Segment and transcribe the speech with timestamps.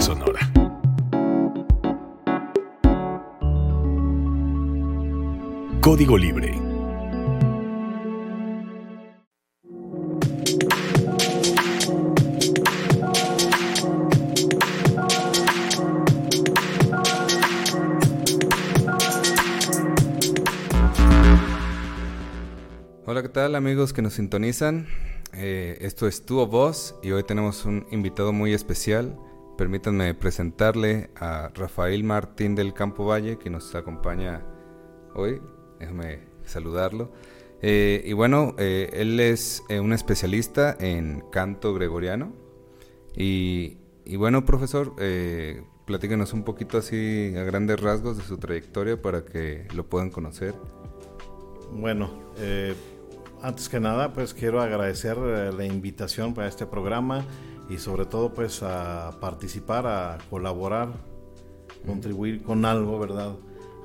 [0.00, 0.40] sonora.
[5.80, 6.58] Código Libre.
[23.04, 24.86] Hola, ¿qué tal amigos que nos sintonizan?
[25.34, 29.18] Eh, esto es Tu Voz y hoy tenemos un invitado muy especial.
[29.62, 34.44] Permítanme presentarle a Rafael Martín del Campo Valle, que nos acompaña
[35.14, 35.40] hoy.
[35.78, 37.12] Déjame saludarlo.
[37.60, 42.32] Eh, y bueno, eh, él es un especialista en canto gregoriano.
[43.14, 44.96] Y, y bueno, profesor,
[45.86, 50.56] platíquenos un poquito así a grandes rasgos de su trayectoria para que lo puedan conocer.
[51.70, 52.10] Bueno,
[53.42, 57.24] antes que nada, pues quiero agradecer eh, la invitación para este programa
[57.72, 60.92] y sobre todo pues a participar, a colaborar,
[61.86, 63.34] contribuir con algo, ¿verdad?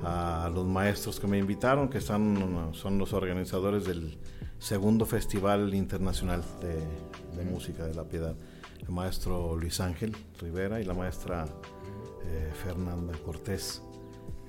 [0.02, 4.18] A los maestros que me invitaron, que están, son los organizadores del
[4.58, 8.34] segundo Festival Internacional de, Música de la Piedad,
[8.80, 11.46] el maestro Luis Ángel Rivera y la maestra
[12.26, 13.82] eh, Fernanda Cortés.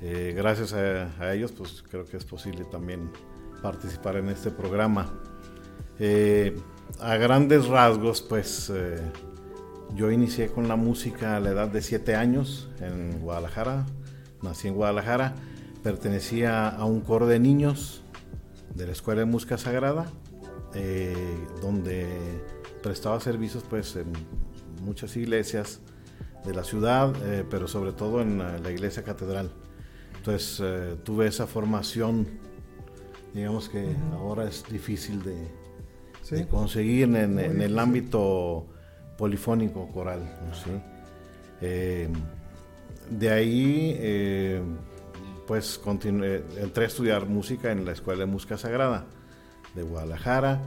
[0.01, 3.11] Eh, gracias a ellos, pues creo que es posible también
[3.61, 5.13] participar en este programa.
[5.97, 6.57] Eh,
[6.99, 8.71] a grandes rasgos, pues
[9.95, 13.85] yo inicié con la música a la edad de 7 años en Guadalajara.
[14.41, 15.35] Nací en Guadalajara,
[15.83, 18.03] pertenecía a un coro de niños
[18.75, 20.05] de la Escuela de Música Sagrada,
[20.73, 21.13] eh,
[21.61, 22.07] donde
[22.81, 24.13] prestaba servicios pues en
[24.83, 25.81] muchas iglesias
[26.45, 27.13] de la ciudad,
[27.49, 29.51] pero sobre todo en la iglesia catedral.
[30.17, 30.63] Entonces
[31.03, 32.27] tuve esa formación
[33.33, 38.67] digamos que ahora es difícil de, conseguir en, el ámbito
[39.19, 40.21] polifónico coral.
[41.61, 42.07] Eh,
[43.09, 44.61] de ahí, eh,
[45.45, 49.07] pues entré a estudiar música en la Escuela de Música Sagrada
[49.75, 50.61] de Guadalajara.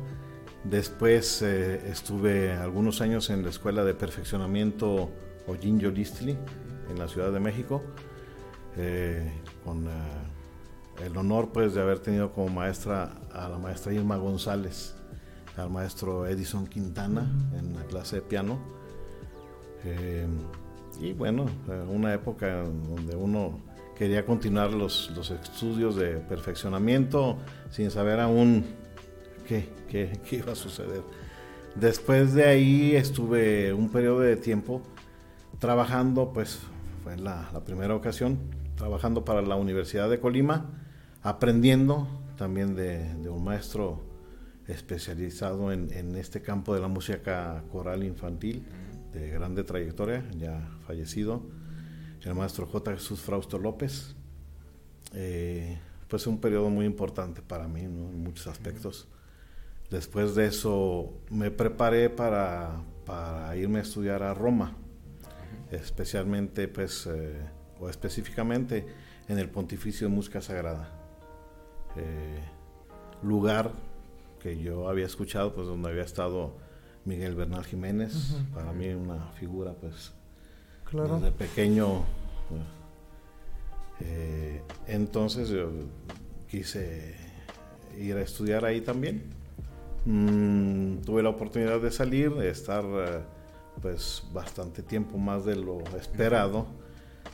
[0.65, 5.11] Después eh, estuve algunos años en la Escuela de Perfeccionamiento
[5.47, 6.37] Ojin Yolistli
[6.91, 7.83] en la Ciudad de México,
[9.65, 9.89] con
[11.05, 14.95] el honor pues de haber tenido como maestra a la maestra Irma González,
[15.57, 18.59] al maestro Edison Quintana en la clase de piano.
[19.85, 20.27] Eh,
[21.01, 21.47] y bueno,
[21.89, 23.61] una época donde uno
[23.97, 27.39] quería continuar los, los estudios de perfeccionamiento
[27.71, 28.65] sin saber aún
[29.47, 31.03] qué, qué, qué, iba a suceder.
[31.75, 34.83] Después de ahí estuve un periodo de tiempo
[35.59, 36.61] trabajando, pues
[37.03, 38.39] fue la primera ocasión,
[38.77, 40.67] trabajando para la Universidad de Colima
[41.23, 44.01] aprendiendo también de, un maestro
[44.73, 48.65] especializado en, este campo de la música coral infantil
[49.13, 51.43] de grande trayectoria, ya fallecido,
[52.23, 52.93] el maestro J.
[52.95, 54.15] Jesús Frausto López.
[55.15, 55.79] Eh,
[56.09, 59.09] pues un periodo muy importante para mí en muchos aspectos.
[59.91, 62.83] Después de eso me preparé para,
[63.57, 64.77] irme a estudiar a Roma,
[65.71, 67.41] especialmente pues, eh,
[67.79, 68.87] o específicamente
[69.29, 70.91] en el Pontificio de Música Sagrada.
[71.97, 72.41] Eh,
[73.23, 73.73] lugar
[74.43, 76.57] que yo había escuchado, pues donde había estado
[77.05, 80.13] Miguel Bernal Jiménez, para mí una figura pues
[80.85, 81.17] claro.
[81.17, 82.03] desde pequeño.
[84.01, 85.71] Eh, entonces yo
[86.49, 87.15] quise
[87.97, 89.23] ir a estudiar ahí también.
[90.05, 93.21] Mm, tuve la oportunidad de salir, de estar eh,
[93.81, 96.67] pues bastante tiempo más de lo esperado,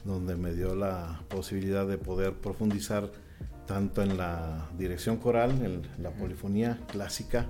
[0.04, 3.10] donde me dio la posibilidad de poder profundizar
[3.68, 7.46] tanto en la dirección coral, en la polifonía clásica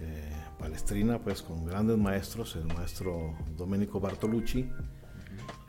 [0.00, 4.68] eh, palestrina, pues con grandes maestros, el maestro Domenico Bartolucci,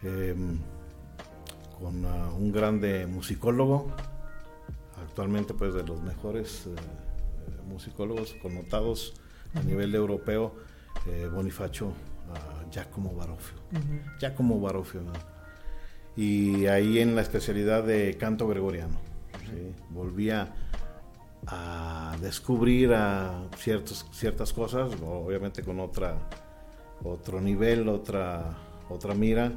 [0.01, 0.57] em,
[1.79, 3.93] con uh, un grande musicólogo,
[4.99, 6.71] actualmente pues de los mejores eh,
[7.67, 9.13] musicólogos connotados
[9.53, 10.55] a nivel europeo,
[11.07, 13.59] eh, Bonifacio uh, Giacomo Barofio.
[14.19, 15.01] Giacomo Barofio,
[16.17, 19.10] y ahí en la especialidad de canto gregoriano
[19.89, 20.53] volvía
[21.47, 26.15] a descubrir a ciertos, ciertas cosas, obviamente con otra,
[27.03, 28.57] otro nivel, otra,
[28.89, 29.51] otra mira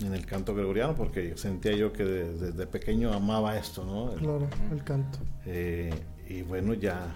[0.00, 4.12] en el canto gregoriano, porque sentía yo que desde, pequeño amaba esto, ¿no?
[4.14, 5.18] claro, el canto.
[5.46, 5.94] Eh,
[6.28, 7.14] y bueno, ya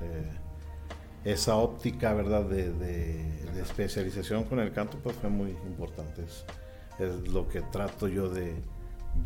[0.00, 0.30] eh,
[1.24, 6.22] esa óptica, ¿verdad?, de, especialización con el canto, pues fue muy importante.
[6.98, 8.54] es lo que trato yo de,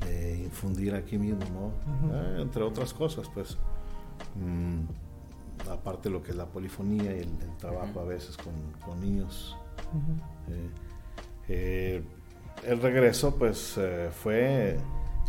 [0.04, 2.14] de infundir aquí mismo, ¿no?
[2.14, 3.56] Eh, entre otras cosas, pues,
[4.36, 9.56] mm, aparte lo que es la polifonía y el, trabajo a veces con, niños.
[10.48, 10.70] Eh,
[11.50, 12.02] Eh,
[12.66, 13.78] el regreso pues
[14.22, 14.76] fue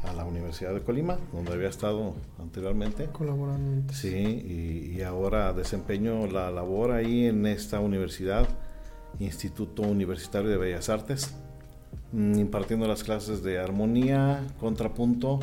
[0.04, 3.06] a la Universidad de Colima, donde había estado anteriormente.
[3.06, 3.94] Colaborando.
[3.94, 8.50] Sí, y, y ahora desempeño la labor ahí en esta universidad,
[9.20, 11.34] Instituto Universitario de Bellas Artes,
[12.14, 15.40] impartiendo las clases de armonía, contrapunto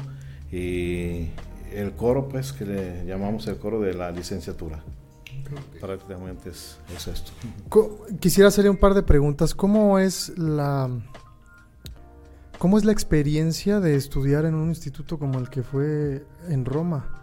[0.51, 1.29] y
[1.73, 4.83] el coro, pues, que le llamamos el coro de la licenciatura.
[5.81, 7.31] Prácticamente es, es esto.
[7.69, 9.55] Co- Quisiera hacerle un par de preguntas.
[9.55, 10.91] ¿Cómo es la
[12.59, 17.23] cómo es la experiencia de estudiar en un instituto como el que fue en Roma?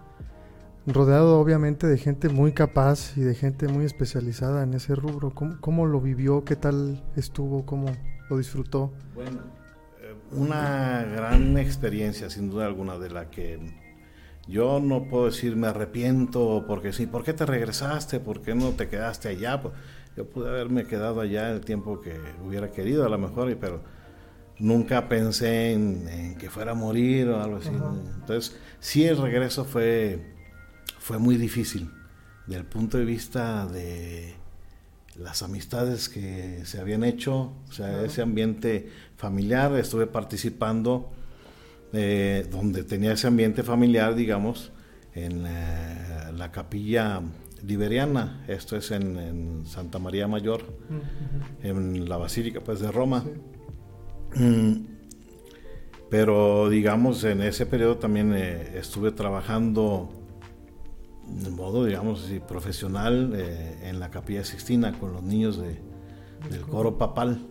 [0.86, 5.32] Rodeado obviamente de gente muy capaz y de gente muy especializada en ese rubro.
[5.32, 6.44] ¿Cómo, cómo lo vivió?
[6.46, 7.66] ¿Qué tal estuvo?
[7.66, 7.88] ¿Cómo
[8.30, 8.92] lo disfrutó?
[9.16, 9.40] Bueno,
[10.02, 13.60] eh, una gran experiencia, sin duda alguna, de la que
[14.48, 18.20] yo no puedo decir me arrepiento porque sí, ¿por qué te regresaste?
[18.20, 19.62] ¿Por qué no te quedaste allá?
[19.62, 19.74] Pues,
[20.18, 23.82] Yo pude haberme quedado allá el tiempo que hubiera querido, a lo mejor, y- pero
[24.60, 27.70] nunca pensé en, en que fuera a morir o algo así.
[28.20, 30.36] Entonces, sí, el regreso fue,
[31.00, 31.90] fue muy difícil,
[32.46, 34.36] del punto de vista de
[35.18, 41.12] las amistades que se habían hecho, o sea, ese ambiente familiar, estuve participando
[41.94, 44.72] eh, donde tenía ese ambiente familiar, digamos,
[45.14, 47.22] en eh, la capilla
[47.64, 50.64] liberiana, esto es en, en Santa María Mayor,
[51.62, 53.24] en la Basílica pues, de Roma.
[54.36, 54.74] Mm,
[56.10, 60.10] Pero digamos, en ese periodo también eh, estuve trabajando
[61.28, 65.80] de modo, digamos, así, profesional eh, en la Capilla Sixtina con los niños de,
[66.50, 67.48] del coro papal.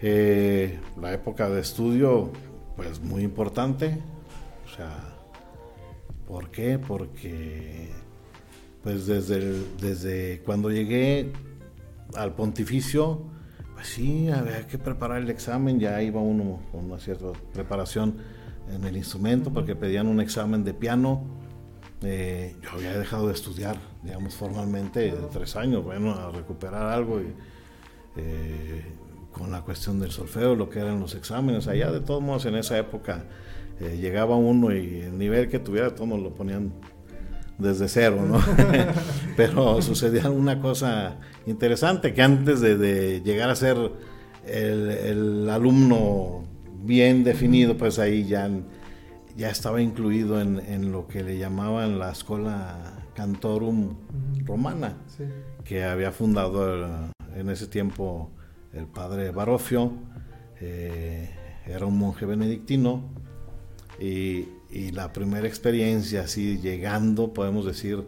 [0.00, 2.30] Eh, la época de estudio,
[2.76, 3.98] pues muy importante.
[4.66, 5.16] O sea,
[6.26, 6.78] ¿por qué?
[6.78, 7.90] Porque,
[8.82, 11.32] pues desde, desde cuando llegué
[12.14, 13.22] al pontificio,
[13.74, 18.16] pues sí, había que preparar el examen, ya iba uno con una cierta preparación
[18.70, 21.43] en el instrumento, porque pedían un examen de piano.
[22.04, 27.20] Eh, yo había dejado de estudiar, digamos, formalmente de tres años, bueno, a recuperar algo
[27.20, 27.32] y,
[28.16, 28.84] eh,
[29.32, 31.66] con la cuestión del solfeo, lo que eran los exámenes.
[31.66, 33.24] Allá, de todos modos, en esa época
[33.80, 36.72] eh, llegaba uno y el nivel que tuviera, todos lo ponían
[37.58, 38.40] desde cero, ¿no?
[39.36, 43.76] Pero sucedía una cosa interesante, que antes de, de llegar a ser
[44.46, 46.44] el, el alumno
[46.84, 48.48] bien definido, pues ahí ya,
[49.36, 52.78] ya estaba incluido en, en lo que le llamaban la escuela
[53.14, 53.96] Cantorum
[54.44, 55.24] Romana, Sí.
[55.64, 58.30] que había fundado eh, en ese tiempo
[58.72, 59.92] el padre Barofio,
[60.60, 61.30] eh,
[61.66, 63.02] era un monje benedictino,
[64.00, 68.04] y, y la primera experiencia, así llegando, podemos decir,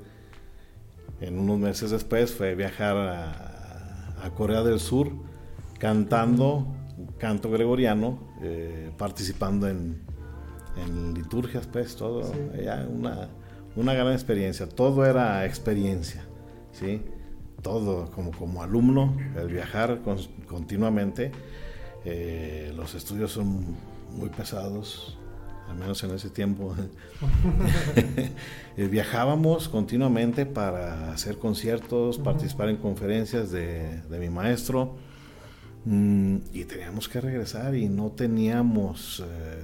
[1.20, 5.10] en unos meses después, fue viajar a, a Corea del Sur
[5.78, 6.66] cantando
[7.18, 10.02] canto gregoriano, eh, participando en,
[10.84, 12.38] en liturgias, pues todo, Sí.
[12.64, 13.28] ya una,
[13.76, 16.24] una gran experiencia, todo era experiencia,
[16.72, 17.02] ¿sí?
[17.62, 20.18] Todo como, como alumno, el viajar con-
[20.48, 21.32] continuamente,
[22.04, 23.76] eh, los estudios son
[24.16, 25.18] muy pesados,
[25.68, 26.74] al menos en ese tiempo.
[28.78, 34.96] Eh, Viajábamos continuamente para hacer conciertos, participar en conferencias de, de mi maestro
[35.86, 39.62] mm, y teníamos que regresar y no teníamos eh,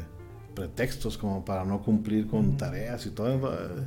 [0.55, 3.53] pretextos como para no cumplir con tareas y todo.
[3.55, 3.85] eh,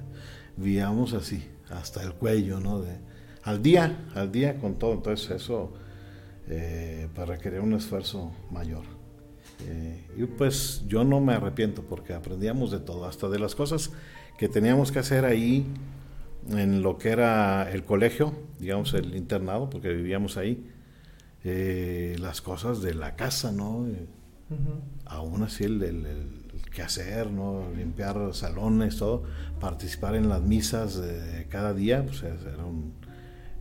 [0.58, 2.82] Vivíamos así, hasta el cuello, ¿no?
[2.82, 2.98] De,
[3.44, 4.94] al día, al día con todo.
[4.94, 5.74] Entonces eso
[6.48, 8.84] eh, pues requería un esfuerzo mayor.
[9.68, 13.92] Eh, y pues yo no me arrepiento porque aprendíamos de todo, hasta de las cosas
[14.38, 15.66] que teníamos que hacer ahí
[16.50, 20.70] en lo que era el colegio, digamos el internado, porque vivíamos ahí,
[21.44, 23.88] eh, las cosas de la casa, ¿no?
[23.88, 24.08] Eh,
[24.50, 24.80] Ujú.
[25.06, 26.45] aún así el, el, el
[26.76, 27.64] quehacer, ¿no?
[27.76, 29.24] limpiar salones, todo,
[29.60, 32.94] participar en las misas de cada día, pues era un-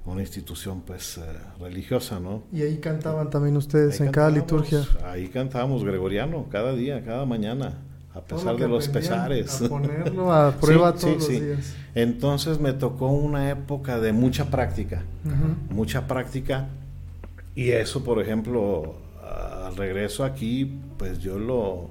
[0.05, 1.23] una institución pues eh,
[1.59, 2.43] religiosa, ¿no?
[2.53, 4.83] Y ahí cantaban también ustedes Ahí en cada liturgia.
[5.05, 7.79] Ahí cantábamos gregoriano, cada día, cada mañana,
[8.13, 9.63] a pesar lo que de los pesares.
[9.63, 11.41] A ponerlo a prueba Sí, todos sí, los sí.
[11.41, 11.75] días.
[11.95, 15.75] Entonces me tocó una época de mucha práctica, Ujú.
[15.75, 16.67] mucha práctica.
[17.55, 18.97] Y eso, por ejemplo,
[19.67, 21.89] al regreso aquí, pues yo lo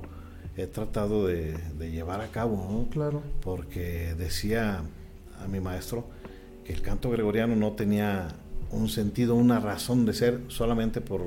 [0.56, 2.90] he tratado de, de llevar a cabo, ¿no?
[2.90, 3.24] Claro.
[3.42, 4.84] porque decía
[5.44, 6.06] a mi maestro
[6.64, 8.28] que el canto gregoriano no tenía
[8.72, 11.22] un sentido, una razón de ser solamente por,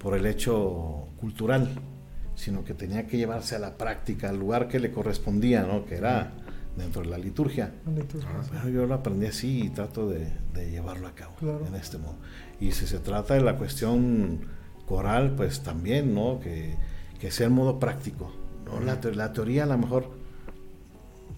[0.00, 1.68] por el hecho cultural,
[2.34, 5.84] sino que tenía que llevarse a la práctica, al lugar que le correspondía, ¿no?
[5.84, 6.32] que era
[6.76, 7.72] dentro de la liturgia.
[7.86, 8.50] La liturgia, sí.
[8.52, 11.66] Bueno, yo lo aprendí así y trato de, de llevarlo a cabo Claro.
[11.66, 12.14] en este modo.
[12.60, 14.40] Y si se trata de la cuestión
[14.86, 16.38] coral, pues también, ¿no?
[16.40, 16.76] Que,
[17.20, 18.32] que sea en modo práctico.
[18.64, 18.80] ¿no?
[18.80, 20.10] La, te- la teoría a lo mejor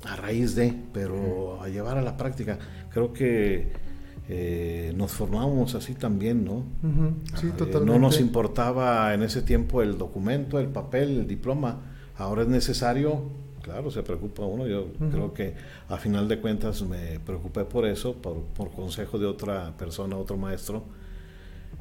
[0.04, 2.58] a raíz de, pero a llevar a la práctica.
[2.90, 3.72] Creo que
[4.28, 6.64] eh, nos formábamos así también, ¿no?
[7.36, 7.92] Sí, Eh, totalmente.
[7.92, 11.80] no nos importaba en ese tiempo el documento, el papel, el diploma.
[12.16, 13.22] Ahora es necesario,
[13.62, 14.66] claro, se preocupa uno.
[14.66, 15.54] Yo creo que
[15.88, 20.36] a final de cuentas me preocupé por eso, por, por consejo de otra persona, otro
[20.36, 20.84] maestro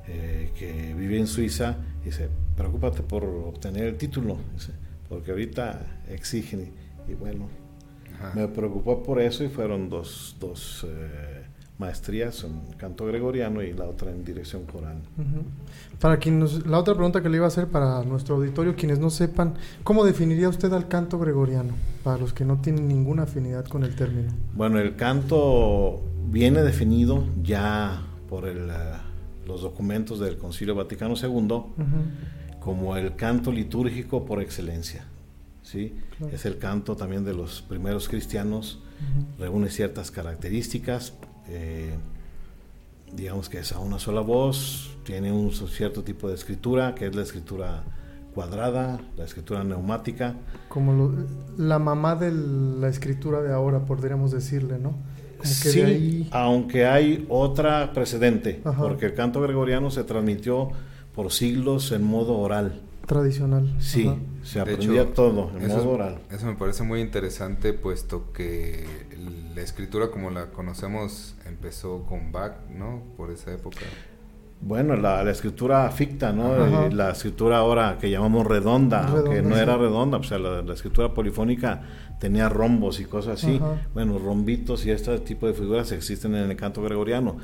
[0.08, 1.78] eh, que vive en Suiza.
[2.04, 4.72] Dice, preocúpate por obtener el título, dice,
[5.08, 6.72] porque ahorita exigen.
[7.08, 7.48] Y, y bueno,
[8.16, 8.32] Ajá.
[8.36, 11.44] me preocupó por eso y fueron dos, dos eh,
[11.78, 14.98] maestrías, en canto gregoriano y la otra en dirección coral.
[15.18, 15.44] Ujú.
[16.00, 19.10] Para quienes, la otra pregunta que le iba a hacer para nuestro auditorio, quienes no
[19.10, 21.74] sepan, ¿cómo definiría usted al canto gregoriano?
[22.04, 24.30] Para los que no tienen ninguna afinidad con el término.
[24.54, 28.74] Bueno, el canto viene definido ya por el, eh,
[29.50, 31.70] los documentos del Concilio Vaticano II Ujú,
[32.62, 35.06] como el canto litúrgico por excelencia.
[35.64, 35.94] ¿sí?
[36.18, 36.34] Claro.
[36.36, 39.26] Es el canto también de los primeros cristianos, ujú.
[39.44, 41.14] reúne ciertas características,
[41.48, 41.96] eh,
[43.16, 47.16] digamos que es a una sola voz, tiene un cierto tipo de escritura, que es
[47.16, 47.84] la escritura
[48.34, 50.36] cuadrada, la escritura neumática,
[50.70, 51.14] Como lo-
[51.58, 54.94] la mamá de la escritura de ahora, podríamos decirle, ¿no?
[55.40, 56.30] Como que sí, ahí...
[56.32, 58.82] aunque hay otra precedente, Ajá.
[58.82, 60.70] porque el canto gregoriano se transmitió
[61.16, 62.82] por siglos en modo oral.
[63.08, 63.74] Tradicional.
[63.80, 64.18] Sí, Ajá.
[64.44, 66.20] se aprendía hecho, todo en modo es- oral.
[66.32, 68.86] Eso me parece muy interesante, puesto que
[69.56, 73.02] la escritura como la conocemos empezó con Bach, ¿no?
[73.18, 73.80] Por esa época.
[74.62, 76.54] Bueno, la, la escritura ficta, ¿no?
[76.54, 76.90] Ajá.
[76.92, 79.62] La escritura ahora que llamamos redonda, Redonda, que no sí.
[79.62, 81.82] era redonda, o sea, la, la escritura polifónica
[82.20, 83.60] tenía rombos y cosas así.
[83.94, 87.38] Bueno, rombitos y este tipo de figuras existen en el canto gregoriano.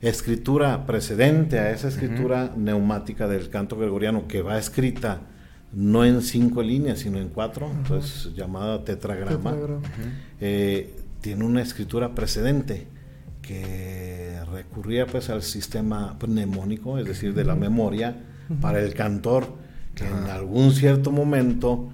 [0.00, 5.22] Escritura precedente a esa escritura neumática del canto gregoriano que va escrita
[5.72, 9.52] no en cinco líneas, sino en cuatro, entonces llamada tetragrama.
[9.52, 9.80] Tetragrama.
[10.40, 12.86] eh, tiene una escritura precedente
[13.40, 18.16] que recurría pues al sistema mnemónico, es decir, de la memoria
[18.60, 19.46] para el cantor,
[19.94, 21.90] que en algún cierto momento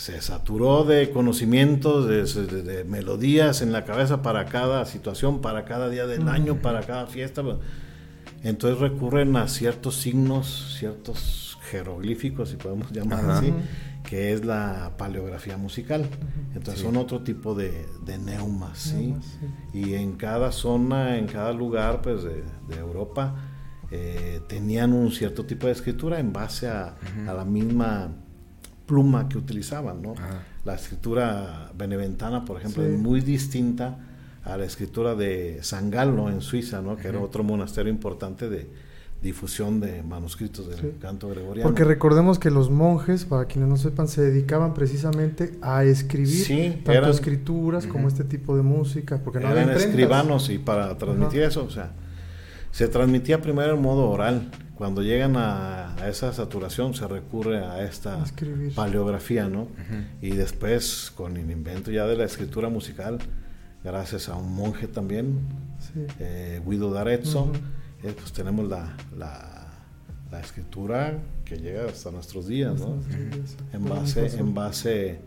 [0.00, 5.66] se saturó de conocimientos, de, de- de melodías en la cabeza para cada situación, para
[5.66, 7.42] cada día del año, para cada fiesta.
[8.42, 13.38] Entonces recurren a ciertos signos, ciertos jeroglíficos, si podemos llamar Ajá.
[13.40, 13.52] así,
[14.08, 16.06] que es la paleografía musical.
[16.54, 16.86] Entonces Sí.
[16.86, 19.14] son otro tipo de, de neumas, ¿sí?
[19.74, 23.34] Y en cada zona, en cada lugar pues, de, de Europa,
[23.90, 26.96] eh, tenían un cierto tipo de escritura en base a,
[27.28, 28.12] a la misma
[28.90, 30.12] pluma que utilizaban, ¿no?
[30.12, 30.42] Ajá.
[30.64, 32.90] La escritura beneventana, por ejemplo, Sí.
[32.94, 33.98] es muy distinta
[34.44, 36.96] a la escritura de San Galo en Suiza, ¿no?
[36.96, 38.68] Que era otro monasterio importante de
[39.22, 40.92] difusión de manuscritos del Sí.
[41.00, 41.68] canto gregoriano.
[41.68, 46.72] Porque recordemos que los monjes, para quienes no sepan, se dedicaban precisamente a escribir Sí,
[46.76, 50.96] tanto eran- escrituras como este tipo de música, porque no había eran escribanos y para
[50.98, 51.92] transmitir eso, o sea,
[52.72, 54.50] se transmitía primero en modo oral.
[54.80, 58.74] Cuando llegan a, a esa saturación se recurre a esta escribir.
[58.74, 59.68] paleografía, ¿no?
[60.22, 63.18] Y después, con el invento ya de la escritura musical,
[63.84, 65.38] gracias a un monje también,
[65.80, 66.00] Sí.
[66.18, 67.52] eh, Guido d'Arezzo,
[68.02, 69.66] eh, pues tenemos la, la,
[70.32, 72.96] la escritura que llega hasta nuestros días, ¿no?
[73.74, 75.18] En base, en base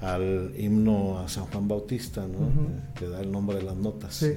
[0.00, 2.48] al himno a San Juan Bautista, ¿no?
[2.48, 4.12] Eh, que da el nombre de las notas.
[4.16, 4.32] Sí.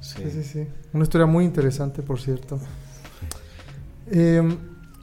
[0.00, 0.66] Sí, sí, sí.
[0.94, 2.58] Una historia muy interesante, por cierto.
[4.10, 4.42] Eh,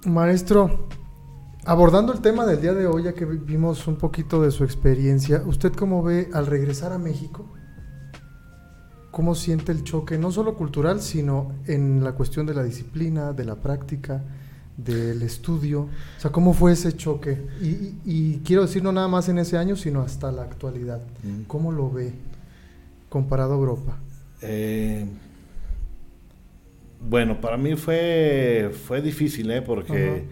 [0.06, 0.88] maestro,
[1.66, 4.64] abordando el tema del día de hoy, ya que vi- vimos un poquito de su
[4.64, 7.46] experiencia, ¿usted cómo ve al regresar a México?
[9.12, 13.46] ¿Cómo siente el choque, no solo cultural, sino en la cuestión de la disciplina, de
[13.46, 14.24] la práctica,
[14.76, 15.82] del estudio?
[16.18, 17.46] O sea, ¿cómo fue ese choque?
[17.62, 21.02] Y, y- y quiero decir, no nada más en ese año, sino hasta la actualidad.
[21.24, 21.44] Mm.
[21.44, 22.14] ¿Cómo lo ve
[23.10, 23.98] comparado a Europa?
[24.42, 25.06] Eh,
[27.08, 29.62] bueno, para mí fue, fue difícil, ¿eh?
[29.62, 30.24] Porque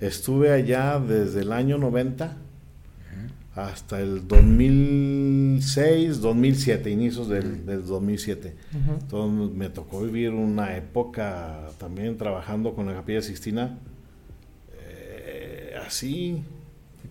[0.00, 2.36] estuve allá desde el año 90
[3.56, 8.54] hasta el 2006, 2007, inicios del, del 2007.
[8.74, 8.92] Ujú.
[9.00, 13.78] Entonces me tocó vivir una época también trabajando con la Capilla Sixtina,
[14.78, 16.42] eh, así,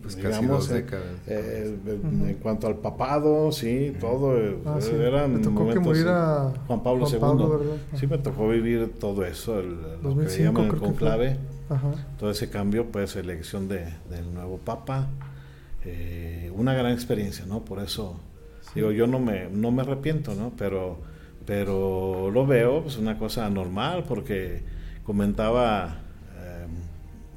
[0.02, 1.06] Pues casi digamos, dos eh, décadas.
[1.28, 2.26] eh, Ujú.
[2.26, 4.92] en cuanto al papado, sí, todo, eh, Ah, sí.
[4.94, 6.60] eran Me tocó que momentos, muriera sí.
[6.68, 7.20] Juan Pablo Juan II.
[7.20, 7.76] Pablo, ¿verdad?
[7.96, 11.38] Sí, me tocó vivir todo eso, el, lo 2005 que llaman el que conclave,
[11.70, 11.92] Ajá.
[12.20, 15.08] todo ese cambio, pues elección de, del nuevo Papa,
[15.84, 17.64] eh, una gran experiencia, ¿no?
[17.66, 18.20] Por eso,
[18.74, 20.52] digo, yo no me, no me arrepiento, ¿no?
[20.58, 21.00] Pero,
[21.46, 24.64] pero lo veo, pues una cosa normal, porque
[25.04, 26.00] comentaba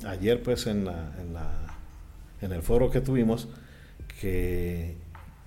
[0.07, 1.51] ayer pues en, la, en, la,
[2.41, 3.49] en el foro que tuvimos
[4.21, 4.97] que,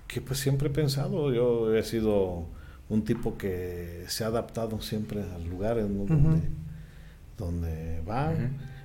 [0.06, 2.46] que pues siempre he pensado, yo he sido
[2.88, 6.40] un tipo que se ha adaptado siempre al lugar en donde,
[7.38, 8.32] donde va.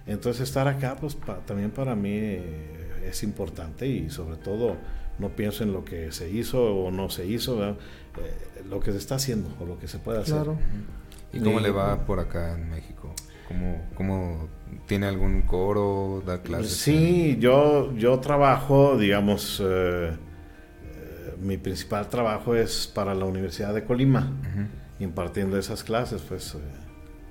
[0.05, 2.17] Entonces estar acá pues también para mí
[3.05, 4.77] es importante y sobre todo
[5.19, 7.75] no pienso en lo que se hizo o no se hizo, eh,
[8.69, 10.35] lo que se está haciendo o lo que se puede hacer.
[10.35, 10.57] Claro.
[11.33, 13.13] ¿Y cómo le va por acá en México?
[13.47, 14.47] ¿Cómo, cómo
[14.85, 16.77] tiene algún coro, da clases?
[16.77, 23.83] Sí, yo, yo trabajo, digamos, eh, eh, mi principal trabajo es para la Universidad de
[23.83, 24.31] Colima,
[24.99, 26.57] impartiendo esas clases, pues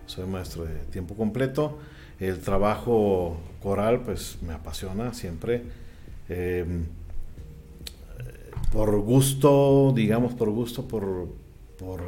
[0.07, 1.79] soy maestro de tiempo completo.
[2.21, 5.63] El trabajo coral, pues me apasiona siempre.
[6.29, 6.85] Em,
[8.73, 11.29] por gusto, digamos, por gusto, por,
[11.79, 12.03] por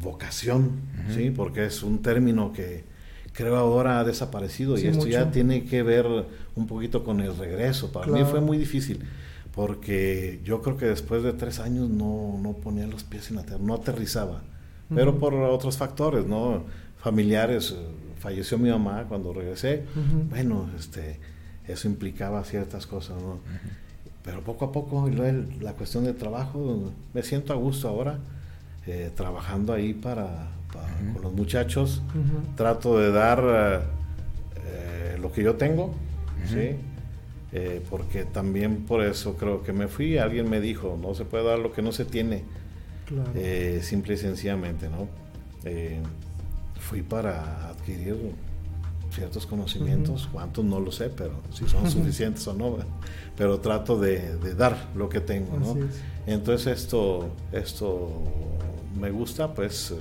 [0.00, 0.72] vocación,
[1.14, 1.30] ¿sí?
[1.30, 2.84] Porque es un término que
[3.32, 6.06] creo ahora ha desaparecido y esto ya tiene que ver
[6.54, 7.92] un poquito con el regreso.
[7.92, 9.00] Para mí fue muy difícil
[9.56, 13.42] porque yo creo que después de tres años no, no ponía los pies en la
[13.42, 14.42] tierra, no aterrizaba,
[14.94, 16.64] pero por otros factores, ¿no?
[16.98, 17.82] Familiares, eh,
[18.18, 19.84] falleció mi mamá cuando regresé,
[20.28, 21.18] bueno, este,
[21.66, 23.40] eso implicaba ciertas cosas, ¿no?
[24.22, 25.08] pero poco a poco,
[25.60, 28.18] la cuestión de trabajo, me siento a gusto ahora,
[28.86, 30.48] eh, trabajando ahí para,
[31.12, 32.02] con los muchachos.
[32.54, 33.42] Trato de dar
[34.64, 35.94] eh, lo que yo tengo,
[36.48, 36.76] ¿sí?
[37.52, 40.18] Eh, porque también por eso creo que me fui.
[40.18, 42.44] Alguien me dijo, no se puede dar lo que no se tiene,
[43.82, 45.08] simple y sencillamente, ¿no?
[46.78, 48.16] fui para adquirir
[49.10, 52.76] ciertos conocimientos, cuántos no lo sé, pero si son suficientes o no,
[53.36, 55.76] pero trato de, dar lo que tengo, ¿no?
[56.26, 58.22] Entonces esto, esto
[58.98, 59.96] me gusta, pues eh,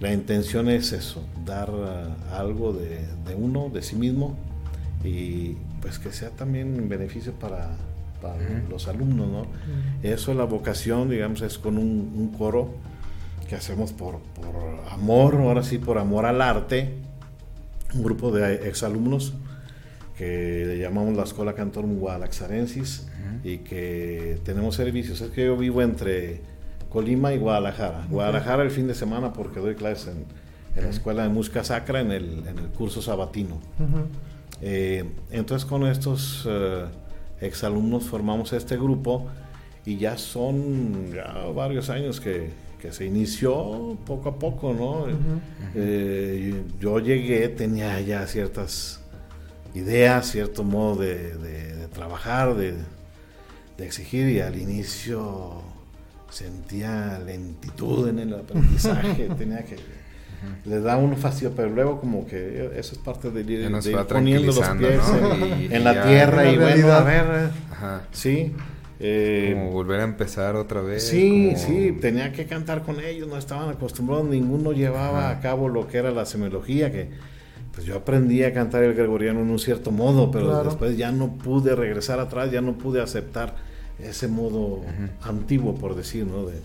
[0.00, 4.36] la intención es eso, dar eh, algo de, uno, de sí mismo,
[5.02, 7.70] y pues que sea también un beneficio para,
[8.70, 9.46] los alumnos, ¿no?
[10.02, 12.70] Eso es la vocación, digamos, es con un, coro
[13.46, 14.54] que hacemos por, por
[14.90, 16.94] amor, ahora sí, por amor al arte,
[17.94, 19.34] un grupo de exalumnos
[20.16, 23.08] que le llamamos la Escuela Cantor Guadalaxarensis
[23.42, 25.20] y que tenemos servicios.
[25.20, 26.40] Es que yo vivo entre
[26.94, 28.06] Colima y Guadalajara.
[28.08, 32.12] Guadalajara el fin de semana porque doy clases en, la Escuela de Música Sacra en
[32.12, 33.58] el, en el curso sabatino.
[34.62, 36.84] Eh, entonces con estos eh,
[37.40, 39.26] exalumnos formamos este grupo
[39.84, 41.10] y ya son
[41.54, 45.06] varios años que, que se inició poco a poco, ¿no?
[45.74, 49.00] Eh, yo llegué, tenía ya ciertas
[49.74, 52.74] ideas, cierto modo de, trabajar, de,
[53.78, 55.73] exigir y al inicio
[56.34, 59.76] sentía lentitud en el aprendizaje, tenía que
[60.66, 63.70] le da un fastidio, pero luego como que eso es parte de ir,
[64.06, 65.00] poniendo los pies
[65.70, 67.50] en, la tierra y bueno, a ver,
[68.12, 68.52] sí,
[69.00, 71.06] eh, como volver a empezar otra vez.
[71.06, 75.86] Sí, sí, tenía que cantar con ellos, no estaban acostumbrados, ninguno llevaba a cabo lo
[75.86, 77.08] que era la semiología, que
[77.72, 81.34] pues yo aprendí a cantar el gregoriano en un cierto modo, pero después ya no
[81.34, 83.56] pude regresar atrás, ya no pude aceptar
[83.98, 84.82] ese modo
[85.22, 86.46] antiguo, por decir, ¿no?
[86.46, 86.56] De,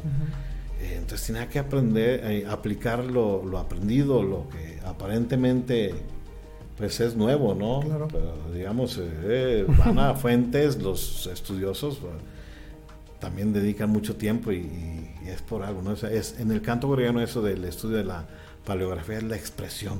[0.81, 5.93] eh, entonces tenía que aprender, eh, aplicar lo, aprendido, lo que aparentemente
[6.77, 7.81] pues es nuevo, ¿no?
[8.09, 11.99] Pero, digamos, eh, van a fuentes, los estudiosos
[13.19, 15.93] también dedican mucho tiempo y, es por algo, ¿no?
[15.93, 18.25] es, en el canto gregoriano eso del estudio de la
[18.65, 19.99] paleografía es la expresión,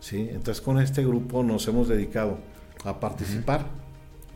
[0.00, 0.28] ¿sí?
[0.30, 2.38] Entonces con este grupo nos hemos dedicado
[2.84, 3.66] a participar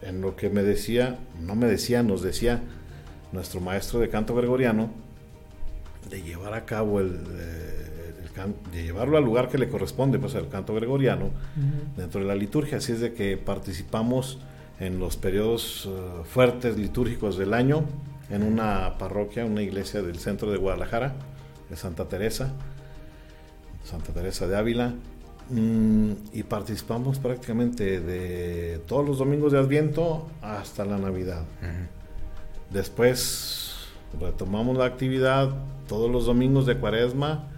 [0.02, 2.60] en lo que me decía, no me decía, nos decía
[3.32, 4.90] nuestro maestro de canto gregoriano,
[6.10, 7.18] de llevar a cabo el,
[8.72, 11.30] de llevarlo al lugar que le corresponde, pues el canto gregoriano,
[11.96, 12.78] dentro de la liturgia.
[12.78, 14.38] Así es de que participamos
[14.80, 17.84] en los periodos eh, fuertes litúrgicos del año
[18.30, 21.14] en una parroquia, una iglesia del centro de Guadalajara,
[21.68, 22.52] de Santa Teresa,
[23.84, 24.94] Santa Teresa de Ávila,
[25.50, 31.44] y participamos prácticamente de todos los domingos de Adviento hasta la Navidad.
[32.70, 33.86] Después
[34.20, 35.50] retomamos la actividad
[35.88, 37.48] todos los domingos de Cuaresma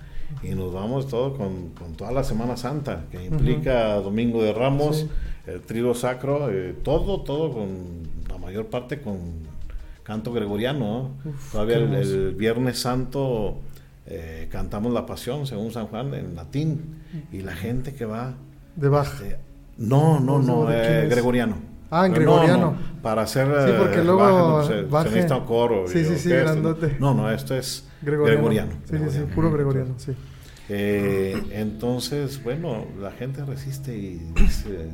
[0.42, 5.06] y nos vamos todo con, toda la Semana Santa, que implica Domingo de Ramos,
[5.46, 7.68] el trigo sacro, eh, todo, todo con
[8.28, 9.18] la mayor parte con
[10.02, 11.10] canto gregoriano.
[11.52, 13.58] Todavía el, Viernes Santo
[14.06, 18.34] eh, cantamos la Pasión, según San Juan, en latín, y la gente que va...
[18.76, 19.24] De baja.
[19.24, 19.38] Este,
[19.78, 21.56] no, no, no, eh, gregoriano.
[21.90, 22.76] Ah, en gregoriano.
[23.02, 23.46] para hacer.
[23.46, 24.64] Sí, porque luego.
[24.64, 25.86] se, necesita un coro.
[25.86, 26.96] Sí, sí, sí, grandote.
[26.98, 28.72] No, no, esto es gregoriano.
[28.90, 30.12] Sí, sí, sí, puro gregoriano, sí.
[30.68, 34.88] Eh, entonces, bueno, la gente resiste y dice,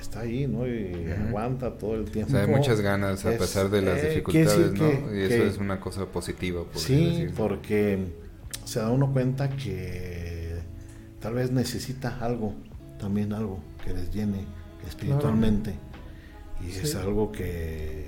[0.00, 0.66] está ahí, ¿no?
[0.66, 2.30] Y aguanta todo el tiempo.
[2.32, 4.78] O sea, hay muchas ganas a pesar de las eh, dificultades, ¿no?
[4.78, 6.62] que- y eso que- es una cosa positiva.
[6.64, 7.34] podría Sí, decir.
[7.36, 7.98] porque
[8.64, 10.56] se da uno cuenta que
[11.20, 12.54] tal vez necesita algo,
[12.98, 14.44] también algo que les llene
[14.86, 15.74] espiritualmente.
[16.66, 18.06] Y es algo que,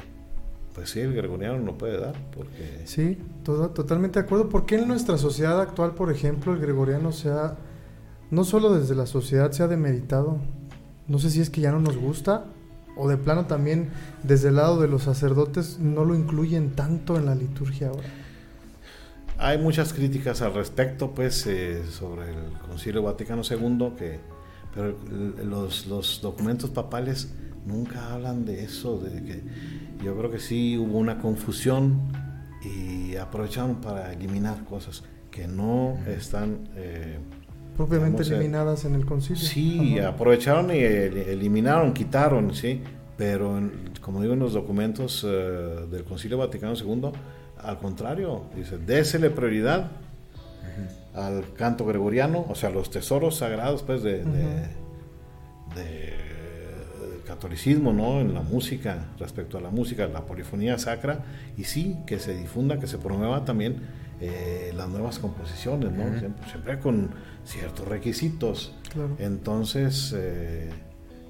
[0.74, 2.80] pues sí, el gregoriano no puede dar, porque...
[2.84, 4.48] Sí, todo- totalmente de acuerdo.
[4.48, 7.56] ¿Por qué en nuestra sociedad actual, por ejemplo, el gregoriano se ha,
[8.30, 10.38] no solo desde la sociedad se ha demeritado?
[11.10, 12.44] No sé si es que ya no nos gusta
[12.96, 13.90] o de plano también
[14.22, 18.08] desde el lado de los sacerdotes no lo incluyen tanto en la liturgia ahora.
[19.36, 24.20] Hay muchas críticas al respecto, pues, eh, sobre el Concilio Vaticano II, que,
[24.72, 24.96] pero
[25.44, 27.32] los, los documentos papales
[27.66, 29.42] nunca hablan de eso, de que
[30.04, 32.02] yo creo que sí hubo una confusión
[32.62, 36.68] y aprovecharon para eliminar cosas que no están...
[36.76, 37.18] eh,
[37.80, 39.42] Propiamente Digamos, eh, eliminadas en el concilio.
[39.42, 40.08] Sí, Ajá.
[40.10, 42.82] aprovecharon y el- eliminaron, quitaron, sí,
[43.16, 47.10] pero en- como digo en los documentos eh, del Concilio Vaticano II,
[47.56, 49.92] al contrario, dice, désele prioridad
[51.14, 54.68] al canto gregoriano, o sea, los tesoros sagrados pues de, de-
[55.74, 56.20] de-
[57.10, 58.20] del catolicismo, ¿no?
[58.20, 61.24] En la música, respecto a la música, la polifonía sacra,
[61.56, 63.76] y sí, que se difunda, que se promueva también
[64.20, 66.18] eh, las nuevas composiciones, ¿no?
[66.18, 67.10] siempre, siempre con
[67.44, 68.74] ciertos requisitos.
[68.92, 69.16] Claro.
[69.18, 70.68] Entonces eh,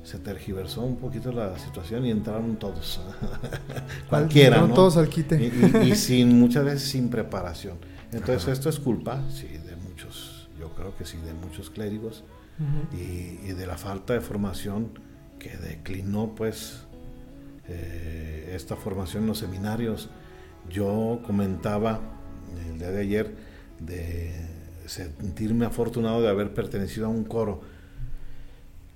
[0.02, 3.00] se tergiversó un poquito la situación y entraron todos,
[4.08, 4.74] cualquiera, Entraron ¿no?
[4.74, 5.36] todos al quite.
[5.42, 7.78] Y, y- y sin muchas veces sin preparación.
[8.12, 12.24] Entonces esto es culpa, sí, de muchos, yo creo que sí, de muchos clérigos
[12.58, 12.96] Ujú.
[12.96, 14.98] y, y de la falta de formación
[15.38, 16.86] que declinó pues
[17.68, 20.10] eh, esta formación en los seminarios.
[20.68, 22.00] Yo comentaba
[22.70, 23.34] el día de ayer
[23.80, 24.32] de
[24.86, 27.60] sentirme afortunado de haber pertenecido a un coro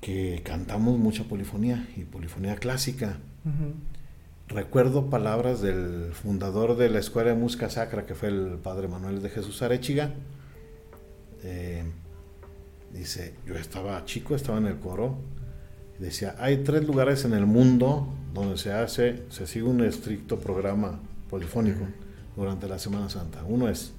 [0.01, 3.17] que cantamos mucha polifonía y polifonía clásica.
[4.49, 9.23] Recuerdo palabras del fundador de la Escuela de Música Sacra, que fue el padre Manuel
[9.23, 10.13] de Jesús Arechiga.
[11.43, 11.85] Eh,
[12.93, 15.17] dice, yo estaba chico, estaba en el coro,
[15.99, 20.39] y decía, hay tres lugares en el mundo donde se hace, se sigue un estricto
[20.39, 21.87] programa polifónico
[22.37, 23.43] durante la Semana Santa.
[23.47, 23.93] Uno es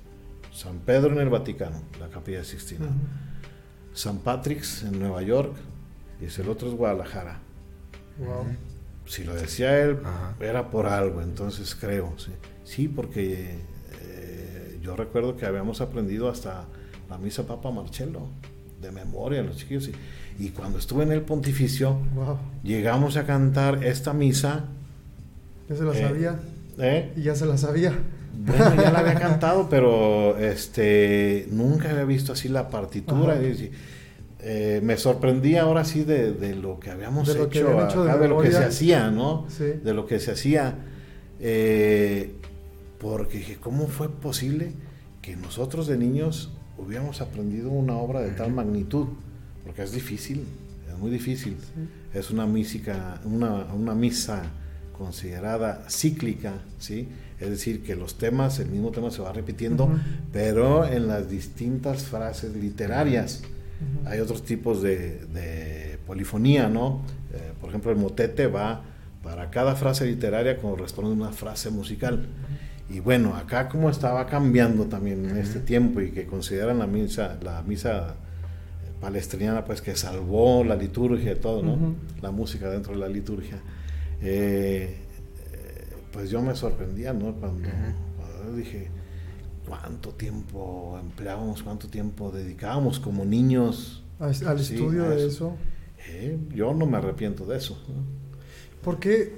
[0.54, 2.86] San Pedro en el Vaticano, la Capilla Sixtina.
[2.86, 2.93] Ujú.
[3.93, 5.54] San Patrick's en Nueva York,
[6.21, 7.39] y el otro es Guadalajara
[8.17, 8.45] Wow.
[9.06, 10.36] si lo decía él, Ajá.
[10.39, 12.32] era por algo, entonces creo, sí,
[12.63, 13.58] Sí, porque
[14.02, 16.65] eh, yo recuerdo que habíamos aprendido hasta
[17.10, 18.21] la misa Papa Marcello,
[18.82, 22.38] de memoria, los chiquillos, y, y cuando estuve en el pontificio, Wow.
[22.63, 24.65] llegamos a cantar esta misa,
[25.69, 26.39] Ya se la Eh, sabía.
[26.80, 27.13] ¿eh?
[27.15, 27.93] Y ya se la sabía.
[28.38, 33.36] Bueno, ya la había cantado, pero este nunca había visto así la partitura.
[33.41, 33.71] Y-
[34.48, 37.89] eh, me sorprendí ahora sí de, de lo que habíamos De lo que hecho, habían
[37.89, 39.45] hecho de acá, de lo que se hacía, ¿no?
[39.50, 39.63] Sí.
[39.84, 40.76] De lo que se hacía.
[41.39, 42.32] eh,
[43.00, 44.71] porque dije, ¿cómo fue posible
[45.21, 49.08] que nosotros de niños hubiéramos aprendido una obra de tal magnitud?
[49.63, 50.45] Porque es difícil,
[50.91, 51.58] es muy difícil.
[52.13, 54.43] Es una, mísica, una, una misa
[54.97, 57.10] considerada cíclica, ¿sí?
[57.39, 59.89] Es decir, que los temas, el mismo tema se va repitiendo,
[60.31, 63.43] pero en las distintas frases literarias.
[64.05, 67.01] Hay otros tipos de, de polifonía, ¿no?
[67.34, 68.84] Eh, por ejemplo, el motete va
[69.25, 72.27] para cada frase literaria corresponde una frase musical.
[72.89, 77.38] Y bueno, acá como estaba cambiando también en este tiempo y que consideran la misa,
[77.41, 81.95] la misa eh, palestriniana, pues que salvó la liturgia y todo, ¿no?
[82.21, 83.60] La música dentro de la liturgia.
[84.21, 84.97] Eh,
[86.12, 87.34] pues yo me sorprendía, ¿no?
[87.36, 87.69] Cuando,
[88.15, 88.89] cuando dije,
[89.67, 94.04] ¿cuánto tiempo empleábamos, cuánto tiempo dedicábamos como niños?
[94.19, 95.28] A- al Sí, estudio a de eso.
[95.28, 95.58] eso.
[96.10, 97.78] Eh, yo no me arrepiento de eso.
[97.89, 98.04] ¿no?
[98.82, 99.34] ¿Por qué,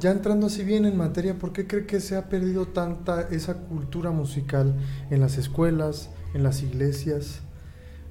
[0.00, 3.54] ya entrando así bien en materia, por qué cree que se ha perdido tanta esa
[3.58, 4.74] cultura musical
[5.10, 7.40] en las escuelas, en las iglesias?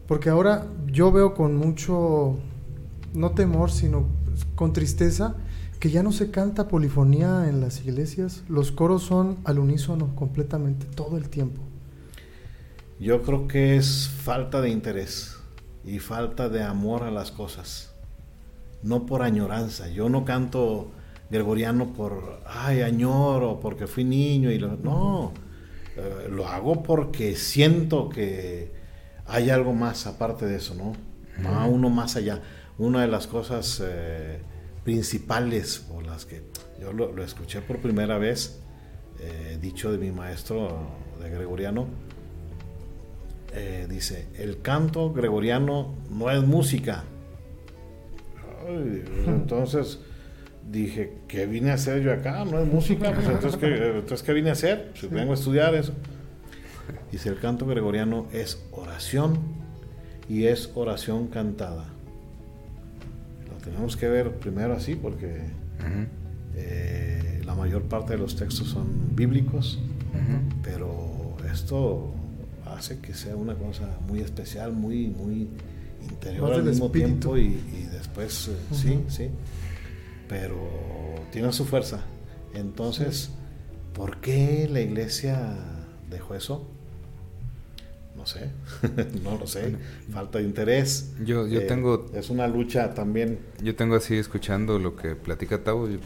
[0.07, 2.37] Porque ahora yo veo con mucho,
[3.13, 4.07] no temor, sino
[4.55, 5.35] con tristeza,
[5.79, 8.43] que ya no se canta polifonía en las iglesias.
[8.47, 11.61] Los coros son al unísono completamente, todo el tiempo.
[12.99, 15.37] Yo creo que es falta de interés
[15.83, 17.93] y falta de amor a las cosas.
[18.81, 19.89] No por añoranza.
[19.89, 20.91] Yo no canto
[21.29, 24.51] gregoriano por, ay, añoro, porque fui niño.
[24.51, 25.33] y lo, No,
[25.97, 28.73] Eh, lo hago porque siento que
[29.25, 30.93] hay algo más aparte de eso, ¿no?
[31.45, 32.41] Va uno más allá.
[32.77, 34.41] Una de las cosas eh,
[34.85, 36.43] principales por las que
[36.79, 38.61] yo lo, lo escuché por primera vez,
[39.19, 41.87] eh, dicho de mi maestro de gregoriano,
[43.53, 47.03] eh, dice, el canto gregoriano no es música.
[48.67, 49.99] Ay, entonces
[50.69, 52.45] dije, ¿qué vine a hacer yo acá?
[52.45, 54.91] No es música, pues entonces ¿qué, entonces, ¿qué vine a hacer?
[54.91, 55.93] Pues vengo a estudiar eso.
[57.11, 59.39] Dice, el canto gregoriano es oración
[60.29, 61.94] y es oración cantada.
[63.65, 65.41] Tenemos que ver primero así porque
[66.55, 69.79] eh, la mayor parte de los textos son bíblicos,
[70.61, 72.13] pero esto
[72.65, 75.49] hace que sea una cosa muy especial, muy, muy
[76.03, 77.59] interior al mismo tiempo y,
[77.91, 79.29] después, eh, sí, sí,
[80.29, 80.55] pero
[81.31, 82.01] tiene su fuerza.
[82.53, 83.31] Entonces,
[83.95, 85.57] ¿por qué la iglesia
[86.07, 86.67] dejó eso?
[88.25, 88.49] No sé,
[89.23, 89.75] no lo sé,
[90.11, 91.11] falta de interés.
[91.23, 93.37] Yo, yo Eh, tengo, Es una lucha también.
[93.61, 95.99] yo tengo así escuchando lo que platica Tavo, pues,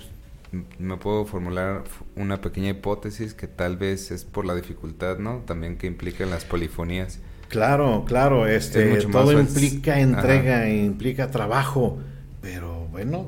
[0.80, 1.84] me puedo formular
[2.18, 5.44] una pequeña hipótesis que tal vez es por la dificultad, ¿no?
[5.46, 7.20] También que implican las polifonías.
[7.48, 12.00] Claro, claro, este, Es mucho más todo implica entrega, implica trabajo,
[12.42, 13.28] pero bueno,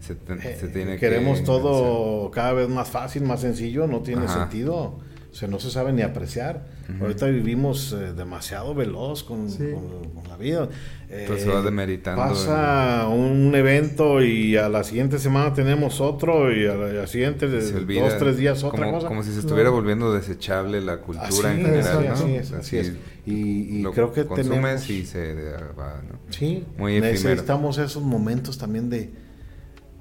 [0.00, 4.00] Se, te- eh, se tiene queremos que todo cada vez más fácil, más sencillo, no
[4.02, 4.42] tiene Ajá.
[4.44, 4.98] sentido,
[5.36, 6.64] o sea, no se sabe ni apreciar.
[6.98, 9.64] Ahorita vivimos eh, demasiado veloz con, Sí.
[9.70, 10.66] con- con la vida.
[11.10, 16.50] Eh, Entonces se va demeritando Pasa un evento y a la siguiente semana tenemos otro
[16.50, 19.08] y a la, a la siguiente de se olvida dos, tres días otra como, cosa.
[19.08, 22.12] como si se estuviera volviendo desechable la cultura Así en es, general, así ¿no?
[22.14, 22.92] así es, así es.
[23.26, 24.88] Y, y lo creo que consumes tenemos...
[24.90, 25.34] y se
[25.78, 26.18] va, ¿no?
[26.30, 27.12] Sí, Muy efímero.
[27.12, 29.10] necesitamos esos momentos también de,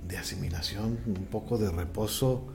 [0.07, 2.45] de asimilación, un poco de reposo,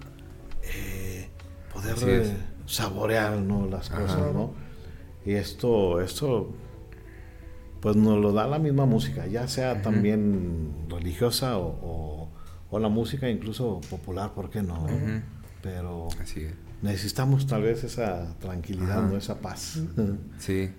[0.63, 1.29] eh,
[1.75, 2.29] poder Así es.
[2.29, 2.33] eh,
[2.71, 3.67] saborear ¿no?
[3.67, 4.03] las Ajá.
[4.03, 4.53] cosas, ¿no?
[5.25, 6.53] Y esto, esto,
[7.81, 12.29] pues nos lo da la misma música, ya sea también religiosa o, o-
[12.71, 14.87] o la música incluso popular, ¿por qué no?
[15.63, 16.55] Pero Así es.
[16.83, 19.03] necesitamos tal vez esa tranquilidad.
[19.09, 19.17] ¿no?
[19.17, 19.81] Esa paz.
[20.39, 20.71] Sí,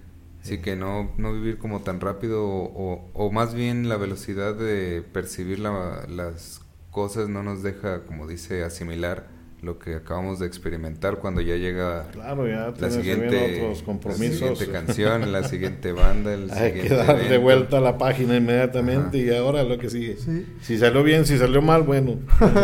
[0.42, 2.64] sí que no, no vivir como tan rápido o,
[2.96, 8.26] o- o más bien la velocidad de percibir la- las cosas no nos deja, como
[8.28, 9.28] dice, asimilar
[9.62, 14.58] lo que acabamos de experimentar cuando ya llega Claro, ya la siguiente, otros la compromisos.
[14.58, 17.42] siguiente canción, la siguiente banda, el Hay siguiente que dar de evento.
[17.42, 19.28] vuelta la página inmediatamente Ajá.
[19.32, 20.18] y ahora lo que sigue.
[20.18, 20.48] Sí.
[20.62, 22.18] Si salió bien, si salió mal, bueno,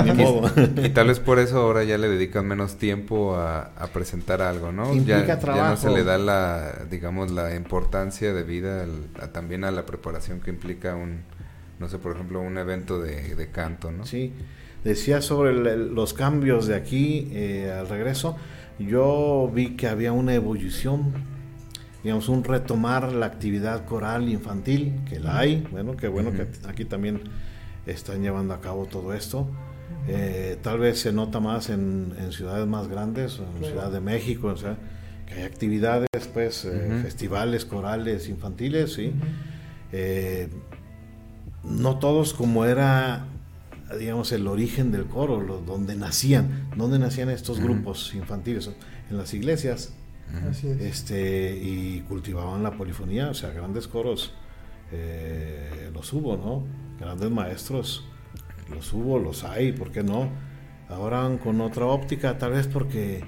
[0.05, 0.49] ni modo.
[0.83, 4.71] Y tal vez por eso ahora ya le dedican menos tiempo a, a presentar algo,
[4.71, 4.91] ¿no?
[4.91, 9.63] Implica ya, ya no se le da la, digamos, la importancia debida al- a- también
[9.65, 11.19] a la preparación que implica un,
[11.79, 14.03] no sé, por ejemplo, un evento de, de canto, ¿no?
[14.03, 14.33] Sí,
[14.83, 18.35] decía sobre el- los cambios de aquí eh, al regreso.
[18.79, 21.11] Yo vi que había una evolución,
[22.03, 25.67] digamos, un retomar la actividad coral infantil, que la hay.
[25.71, 27.21] Bueno, qué bueno que aquí también
[27.85, 29.47] están llevando a cabo todo esto.
[30.07, 33.67] Eh, tal vez se nota más en, en ciudades más grandes, en Claro.
[33.73, 34.77] Ciudad de México, o sea,
[35.25, 39.11] que hay actividades, pues, eh, festivales corales infantiles, sí.
[39.91, 40.49] Eh,
[41.63, 43.25] no todos como era,
[43.99, 48.69] digamos, el origen del coro, lo- donde nacían, donde nacían estos grupos infantiles,
[49.09, 49.93] en las iglesias,
[50.37, 50.49] Ujú.
[50.49, 50.81] Así es.
[50.81, 54.33] este, y cultivaban la polifonía, o sea, grandes coros,
[54.91, 56.63] eh, los hubo, ¿no?
[56.99, 58.03] Grandes maestros,
[58.69, 60.29] los hubo, los hay, ¿por qué no?
[60.89, 63.23] Ahora van con otra óptica, tal vez porque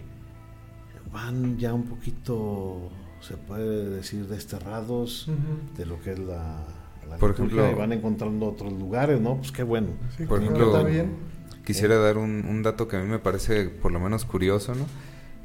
[1.11, 2.89] van ya un poquito,
[3.21, 5.29] se puede decir, desterrados
[5.77, 6.65] de lo que es la,
[7.09, 9.37] la Por liturgia ejemplo- y van encontrando otros lugares, ¿no?
[9.37, 9.87] Pues qué bueno.
[10.17, 11.11] Sí, Por ejemplo, bien.
[11.65, 14.85] Quisiera dar un, un dato que a mí me parece por lo menos curioso, ¿no?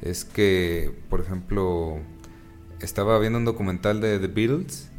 [0.01, 1.97] Es que, por ejemplo,
[2.79, 4.89] estaba viendo un documental de The Beatles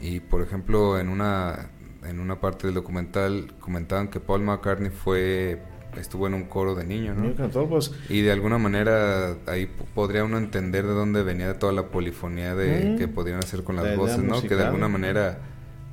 [0.00, 1.70] y, por ejemplo, en una,
[2.06, 5.62] en una parte del documental comentaban que Paul McCartney fue
[5.98, 7.34] estuvo en un coro de niños, ¿no?
[7.34, 11.86] Cantor, pues Y de alguna manera ahí podría uno entender de dónde venía toda la
[11.88, 12.98] polifonía de Mm.
[12.98, 14.24] que podían hacer con las La voces, ¿no?
[14.24, 14.66] Que de musical.
[14.66, 15.38] alguna manera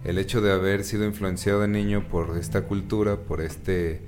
[0.05, 4.01] el hecho de haber sido influenciado de niño por esta cultura, por este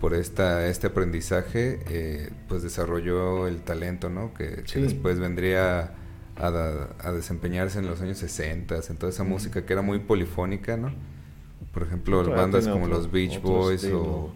[0.00, 4.34] por esta este aprendizaje, eh, pues desarrolló el talento, ¿no?
[4.34, 5.94] Que, después vendría
[6.36, 10.92] a, desempeñarse en los años 60, en toda esa música que era muy polifónica, ¿no?
[11.72, 14.00] Por ejemplo, Todavía bandas como otro- los Beach Boys estilo.
[14.02, 14.32] o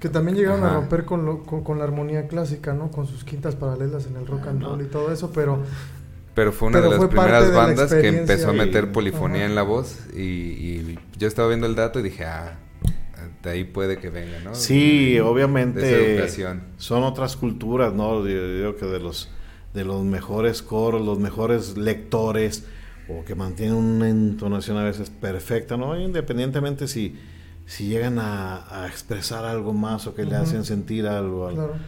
[0.00, 2.90] Que también llegaron a romper con, lo- con, con la armonía clásica, ¿no?
[2.90, 4.70] Con sus quintas paralelas en el rock and No.
[4.70, 5.62] roll y todo eso, pero
[6.34, 9.42] Pero fue una Pero de las primeras de la bandas que empezó a meter polifonía
[9.42, 9.46] Ajá.
[9.46, 12.58] en la voz y, y yo estaba viendo el dato y dije, ah,
[13.42, 14.54] de ahí puede que venga, ¿no?
[14.54, 16.62] sí, De esa obviamente educación.
[16.78, 18.26] son otras culturas, ¿no?
[18.26, 19.30] Yo digo que de los
[19.74, 22.66] de los mejores coros, los mejores lectores
[23.08, 25.98] o que mantienen una entonación a veces perfecta, ¿no?
[25.98, 27.18] Independientemente si
[27.66, 31.74] si llegan a, a expresar algo más o que le hacen sentir algo al, claro.
[31.74, 31.80] al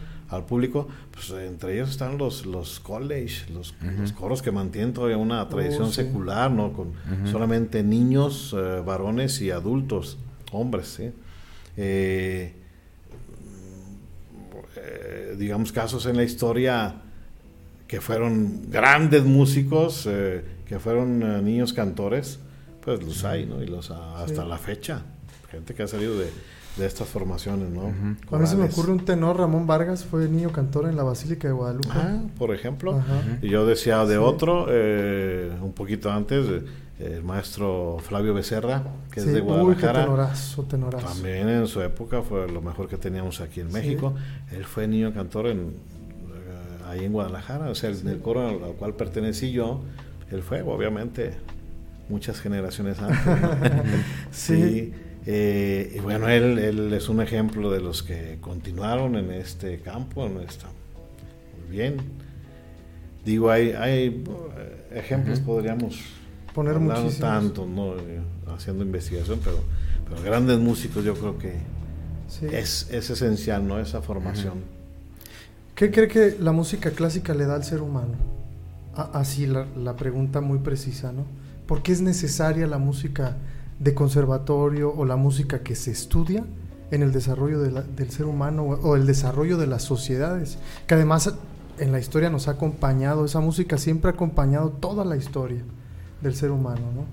[0.47, 5.47] público, pues entre ellos están los, los college, los, los coros que mantienen todavía una
[5.49, 5.95] tradición Oh, sí.
[5.95, 6.73] secular, ¿no?
[6.73, 6.93] Con
[7.31, 10.17] solamente niños, eh, varones y adultos,
[10.51, 11.11] hombres, ¿sí?
[11.77, 12.53] Eh,
[14.77, 16.95] eh, digamos, casos en la historia
[17.87, 22.39] que fueron grandes músicos, eh, que fueron eh, niños cantores,
[22.83, 23.61] pues los hay, ¿no?
[23.61, 24.49] Y los ha- hasta Sí.
[24.49, 25.01] la fecha.
[25.51, 26.29] Gente que ha salido de,
[26.77, 27.93] de estas formaciones, ¿no?
[28.31, 31.47] A mí se me ocurre un tenor, Ramón Vargas, fue niño cantor en la Basílica
[31.47, 31.87] de Guadalupe.
[31.93, 32.97] Ah, por ejemplo.
[32.97, 33.21] Ajá.
[33.41, 34.21] Y yo decía de Sí.
[34.21, 36.63] otro, eh, un poquito antes, eh,
[36.99, 40.03] el maestro Flavio Becerra, que Sí, es de uy, qué Guadalajara.
[40.03, 41.07] tenorazo, tenorazo.
[41.07, 43.73] También en su época fue lo mejor que teníamos aquí en Sí.
[43.73, 44.13] México.
[44.51, 48.63] Él fue niño cantor en, eh, ahí en Guadalajara, o sea, en el coro al,
[48.63, 49.81] al cual pertenecí yo,
[50.31, 51.33] él fue, obviamente,
[52.09, 53.25] muchas generaciones antes.
[53.25, 53.49] ¿no?
[54.31, 54.93] sí.
[55.25, 60.25] Eh, y bueno, él, él es un ejemplo de los que continuaron en este campo,
[60.25, 60.67] en esta,
[61.67, 61.97] muy bien.
[63.25, 64.23] Digo, hay, hay
[64.57, 65.99] eh, ejemplos, podríamos
[66.53, 67.17] Poner muchísimos.
[67.19, 67.95] tanto, ¿no?
[67.97, 68.21] Eh,
[68.55, 69.59] haciendo investigación, pero,
[70.07, 71.53] pero grandes músicos yo creo que
[72.27, 72.47] Sí.
[72.51, 73.79] es, es esencial, ¿no?
[73.79, 74.53] Esa formación.
[75.75, 78.15] ¿Qué cree que la música clásica le da al ser humano?
[78.95, 81.25] Así la, la pregunta muy precisa, ¿no?
[81.67, 83.37] ¿Por qué es necesaria la música
[83.79, 86.45] de conservatorio o la música que se estudia
[86.91, 90.57] en el desarrollo de del ser humano o, el desarrollo de las sociedades?
[90.87, 91.33] Que además
[91.77, 95.61] en la historia nos ha acompañado, esa música siempre ha acompañado toda la historia
[96.21, 97.05] del ser humano, ¿no?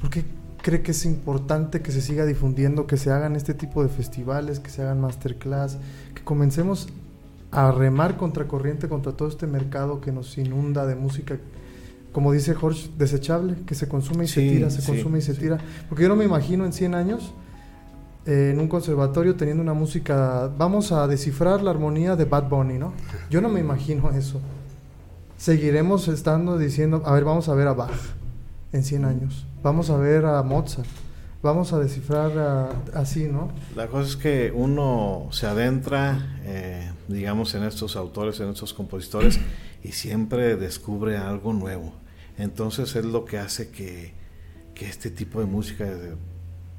[0.00, 0.24] ¿Por qué
[0.62, 4.60] cree que es importante que se siga difundiendo, que se hagan este tipo de festivales,
[4.60, 5.78] que se hagan masterclass,
[6.14, 6.88] que comencemos
[7.50, 11.38] a remar contracorriente contra todo este mercado que nos inunda de música,
[12.12, 15.22] como dice Jorge, desechable, que se consume y se Sí, tira, se sí, consume y
[15.22, 15.40] se sí.
[15.40, 15.58] tira.
[15.88, 17.32] Porque yo no me imagino en 100 años
[18.26, 22.78] eh, en un conservatorio teniendo una música, vamos a descifrar la armonía de Bad Bunny,
[22.78, 22.92] ¿no?
[23.30, 24.40] Yo no me imagino eso.
[25.36, 27.92] Seguiremos estando diciendo, a ver, vamos a ver a Bach
[28.72, 30.86] en 100 años, vamos a ver a Mozart,
[31.42, 33.48] vamos a descifrar a- así, ¿no?
[33.76, 39.38] La cosa es que uno se adentra, eh, digamos, en estos autores, en estos compositores,
[39.82, 41.92] y siempre descubre algo nuevo.
[42.38, 44.12] Entonces es lo que hace que,
[44.74, 46.16] que este tipo de música, de-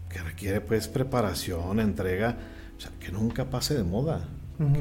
[0.09, 2.37] que requiere pues preparación, entrega,
[2.77, 4.27] o sea, que nunca pase de moda,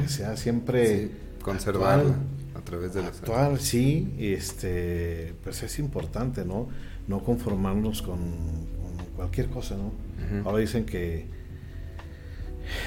[0.00, 1.10] que sea siempre Sí,
[1.42, 2.14] conservarla
[2.56, 3.18] a través de los.
[3.18, 6.68] Actual, sí, este, pues es importante, ¿no?
[7.06, 9.92] No conformarnos con, con cualquier cosa, ¿no?
[10.44, 11.26] Ahora dicen que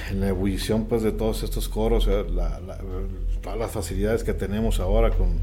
[0.10, 2.80] en la ebullición, pues, de todos estos coros, eh, la- la-
[3.42, 5.40] todas las facilidades que tenemos ahora con,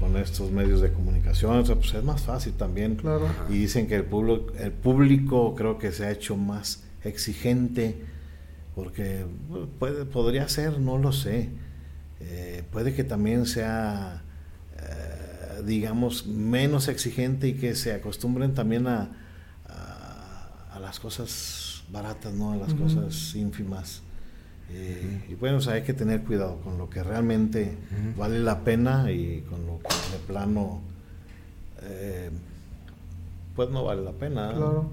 [0.00, 2.96] con estos medios de comunicación, o sea, pues es más fácil también.
[2.96, 3.28] Claro.
[3.48, 8.02] Y dicen que el público, el público creo que se ha hecho más exigente,
[8.74, 11.50] porque bueno, puede, podría ser, no lo sé.
[12.20, 14.22] Eh, puede que también sea,
[14.78, 19.12] eh, digamos, menos exigente y que se acostumbren también a,
[19.68, 22.52] a, a las cosas baratas, ¿no?
[22.52, 24.02] A las cosas ínfimas.
[24.70, 27.76] Eh, Y bueno, o sea, hay que tener cuidado con lo que realmente
[28.16, 30.80] vale la pena y con lo que de plano,
[31.82, 32.30] eh,
[33.54, 34.50] pues no vale la pena.
[34.50, 34.90] Claro.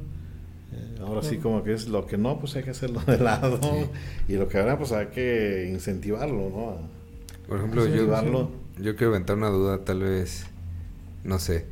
[0.73, 3.59] Eh, ahora sí, como que es lo que no, pues hay que hacerlo de lado.
[3.61, 4.33] Sí.
[4.33, 6.77] Y lo que ahora, pues hay que incentivarlo, ¿no?
[7.47, 8.49] Por ejemplo, yo,
[8.81, 10.45] yo quiero aventar una duda, tal vez,
[11.23, 11.65] no sé.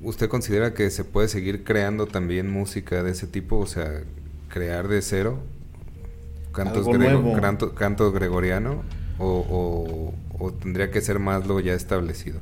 [0.00, 3.58] ¿Usted considera que se puede seguir creando también música de ese tipo?
[3.58, 4.04] O sea,
[4.48, 5.40] crear de cero
[6.52, 8.82] cantos, grego- canto, canto gregoriano
[9.18, 9.26] o,
[10.38, 12.40] o- o tendría que ser más lo ya establecido?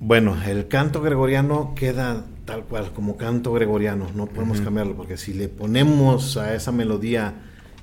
[0.00, 5.34] Bueno, el canto gregoriano queda tal cual, como canto gregoriano, no podemos cambiarlo, porque si
[5.34, 7.34] le ponemos a esa melodía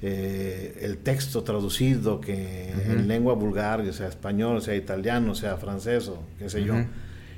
[0.01, 6.07] eh, el texto traducido, que en lengua vulgar, ya sea español, sea italiano, sea francés
[6.07, 6.75] o qué sé yo,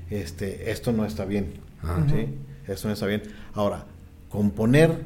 [0.10, 1.54] este, esto no está bien.
[1.84, 2.04] Ah.
[2.10, 2.28] ¿sí?
[2.68, 3.24] Esto no está bien.
[3.54, 3.86] Ahora,
[4.30, 5.02] componer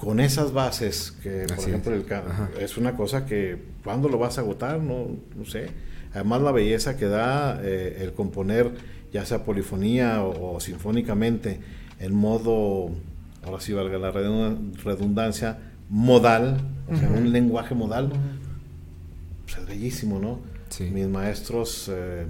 [0.00, 2.04] con esas bases, que por Así ejemplo es.
[2.56, 5.68] el es una cosa que cuando lo vas a agotar, no, no sé.
[6.14, 8.70] Además la belleza que da eh, el componer,
[9.12, 11.60] ya sea polifonía o, o sinfónicamente,
[12.00, 12.90] en modo,
[13.44, 16.56] ahora sí valga la redun- redundancia, modal,
[16.90, 18.10] o sea, un lenguaje modal,
[19.44, 20.40] pues es bellísimo, ¿no?
[20.70, 20.84] Sí.
[20.84, 22.26] Mis maestros, eh,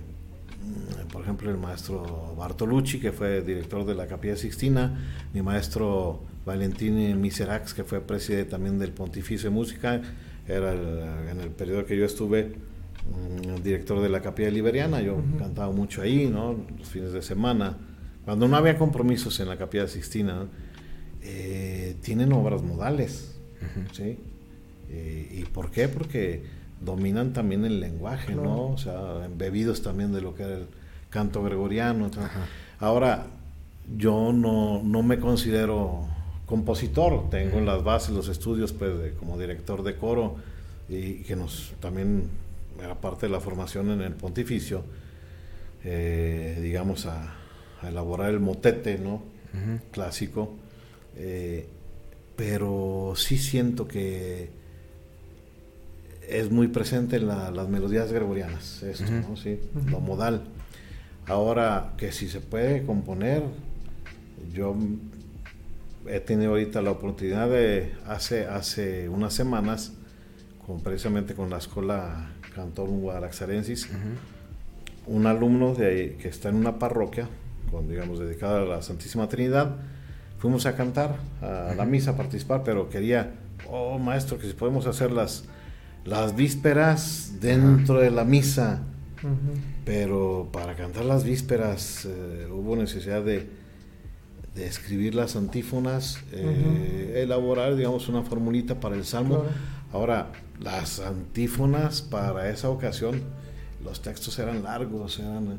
[1.12, 4.98] por ejemplo, el maestro Bartolucci, que fue director de la Capilla Sixtina,
[5.32, 10.01] mi maestro Valentín Miserax, que fue presidente también del Pontificio de Música,
[10.49, 12.53] era el- en el periodo que yo estuve
[13.01, 15.38] mm, director de la Capilla Liberiana, yo Ujú.
[15.38, 16.57] cantaba mucho ahí, ¿no?
[16.78, 17.76] Los fines de semana,
[18.24, 20.49] cuando no había compromisos en la Capilla Sixtina, ¿no?
[21.22, 23.36] Eh, tienen obras modales.
[23.93, 24.18] ¿sí?
[24.93, 25.88] ¿Y por qué?
[25.88, 26.43] Porque
[26.80, 28.68] dominan también el lenguaje, ¿no?
[28.68, 30.66] O sea, embebidos también de lo que era el
[31.11, 32.11] canto gregoriano.
[32.78, 33.26] Ahora,
[33.97, 36.07] yo no, no, me considero
[36.51, 40.34] compositor, tengo las bases, los estudios pues, como director de coro
[40.88, 42.24] y que nos también
[42.82, 44.82] era parte de la formación en el pontificio,
[45.84, 47.36] eh, digamos, a,
[47.86, 49.22] elaborar el motete, ¿no?
[49.92, 50.55] Clásico.
[51.16, 51.66] Eh,
[52.36, 54.51] pero sí siento que
[56.28, 59.36] es muy presente en las melodías gregorianas, esto, ¿no?
[59.36, 60.42] Sí, lo modal.
[61.26, 63.44] Ahora, que si se puede componer,
[64.53, 64.74] yo
[66.07, 69.92] he tenido ahorita la oportunidad de, hace, hace unas semanas,
[70.66, 73.88] con, precisamente con la Escuela Cantor Guadalaxarensis,
[75.07, 77.28] un alumno de, que está en una parroquia,
[77.70, 79.76] con, digamos, dedicada a la Santísima Trinidad,
[80.38, 83.34] fuimos a cantar a la misa, a participar, pero quería,
[83.68, 85.44] oh maestro, que si podemos hacer las
[86.05, 88.82] las vísperas dentro de la misa.
[89.84, 93.51] Pero para cantar las vísperas eh, hubo necesidad de,
[94.55, 99.44] de, escribir las antífonas, eh, elaborar, digamos, una formulita para el salmo.
[99.92, 103.22] Ahora, las antífonas para esa ocasión,
[103.84, 105.59] los textos eran largos, eran,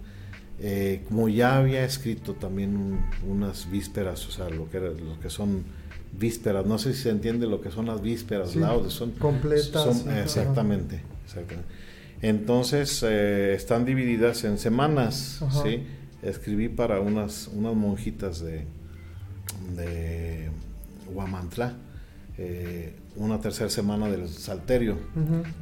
[0.60, 5.64] eh, como ya había escrito también unas vísperas, o sea, lo que, lo que son
[6.18, 6.66] vísperas.
[6.66, 8.94] No sé si se entiende lo que son las vísperas, laudes.
[8.94, 10.06] Son completas.
[10.24, 11.02] exactamente,
[12.22, 15.44] Entonces eh, están divididas en semanas.
[15.64, 15.84] ¿sí?
[16.22, 18.66] Escribí para unas, unas monjitas de,
[19.76, 20.50] de
[21.14, 21.76] Huamantla.
[22.38, 24.98] Eh, una tercera semana del Salterio,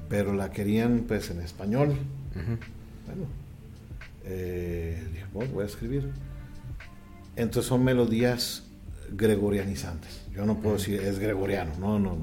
[0.08, 1.96] pero la querían pues en español.
[3.06, 3.26] Bueno,
[4.26, 6.12] eh, dije, voy a escribir.
[7.36, 8.64] Entonces son melodías
[9.12, 10.22] gregorianizantes.
[10.34, 12.18] Yo no puedo decir es gregoriano, no, no.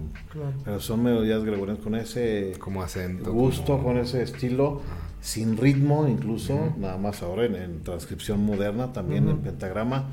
[0.65, 4.83] Pero son melodías gregorianas con ese como acento, gusto, con ese estilo,
[5.21, 10.05] sin ritmo incluso, nada más ahora en, transcripción moderna, también en pentagrama,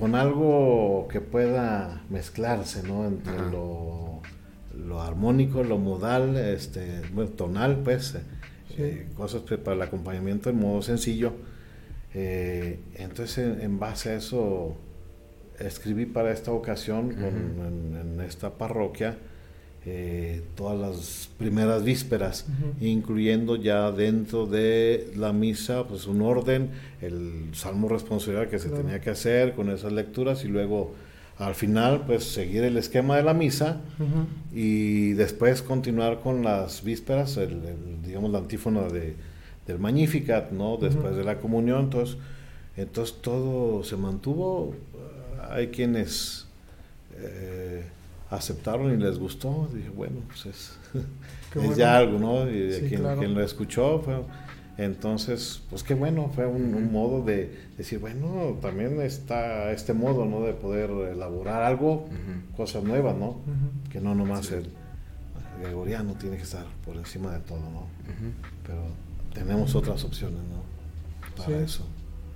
[0.00, 3.06] con algo que pueda mezclarse, ¿no?
[3.06, 4.22] Entre lo,
[4.74, 7.02] lo, armónico, lo modal, este,
[7.36, 8.16] tonal, pues,
[8.78, 11.34] eh, cosas para el acompañamiento en modo sencillo.
[12.14, 14.74] Eh, entonces, en base a eso
[15.58, 19.18] escribí para esta ocasión en, esta parroquia
[19.86, 22.44] eh, todas las primeras vísperas,
[22.80, 26.70] incluyendo ya dentro de la misa, pues un orden,
[27.00, 30.94] el salmo responsorial que se tenía que hacer con esas lecturas y luego
[31.38, 33.80] al final pues seguir el esquema de la misa
[34.52, 37.58] y después continuar con las vísperas, el,
[38.04, 39.14] digamos la antífona de,
[39.66, 40.76] del Magnificat, ¿no?
[40.76, 42.18] Después de la comunión, entonces,
[42.76, 44.74] entonces todo se mantuvo.
[45.48, 46.46] Hay quienes
[47.16, 47.84] eh,
[48.30, 49.68] aceptaron y les gustó.
[49.74, 50.78] Dije, bueno, pues es,
[51.76, 52.48] ya algo, ¿no?
[52.48, 54.02] Y de quien, lo escuchó,
[54.78, 60.42] entonces, pues qué bueno, fue un, modo de decir, bueno, también está este modo, ¿no?
[60.42, 62.08] De poder elaborar algo,
[62.56, 63.40] cosas nuevas, ¿no?
[63.90, 64.70] Que no nomás el,
[65.62, 67.86] gregoriano tiene que estar por encima de todo, ¿no?
[68.66, 68.82] Pero
[69.34, 70.62] tenemos otras opciones, ¿no?
[71.36, 71.86] Para eso.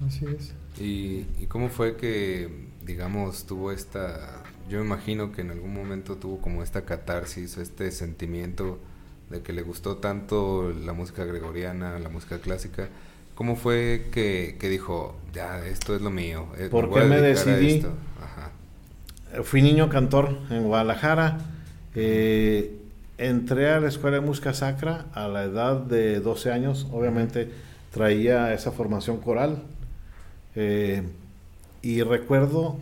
[0.07, 0.53] Así es.
[0.79, 6.17] ¿Y, ¿Y cómo fue que digamos, tuvo esta, yo me imagino que en algún momento
[6.17, 8.79] tuvo como esta catarsis, este sentimiento
[9.31, 12.89] de que le gustó tanto la música gregoriana, la música clásica.
[13.35, 16.47] ¿Cómo fue que, dijo, ya, esto es lo mío?
[16.57, 17.85] Eh, ¿Por qué me decidí?
[19.33, 21.39] Eh, fui niño cantor en Guadalajara.
[21.95, 22.79] Eh,
[23.19, 26.87] entré a la Escuela de Música Sacra a la edad de 12 años.
[26.93, 27.51] Obviamente
[27.93, 29.63] traía esa formación coral.
[31.83, 32.79] Y recuerdo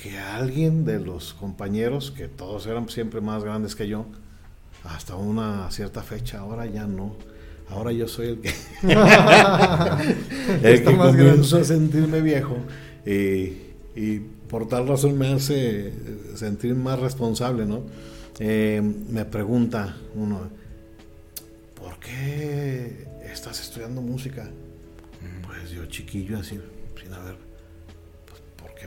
[0.00, 4.06] que alguien de los compañeros, que todos eran siempre más grandes que yo,
[4.84, 7.16] hasta una cierta fecha, ahora ya no.
[7.68, 8.50] Ahora yo soy el que,
[10.62, 12.56] el que comienzo a sentirme viejo
[13.04, 15.92] y, por tal razón me hace
[16.36, 17.82] sentir más responsable, ¿no?
[18.38, 18.80] Eh,
[19.10, 20.48] me pregunta uno,
[21.74, 24.48] ¿por qué estás estudiando música?
[25.46, 26.60] Pues yo chiquillo así,
[27.02, 27.45] sin haber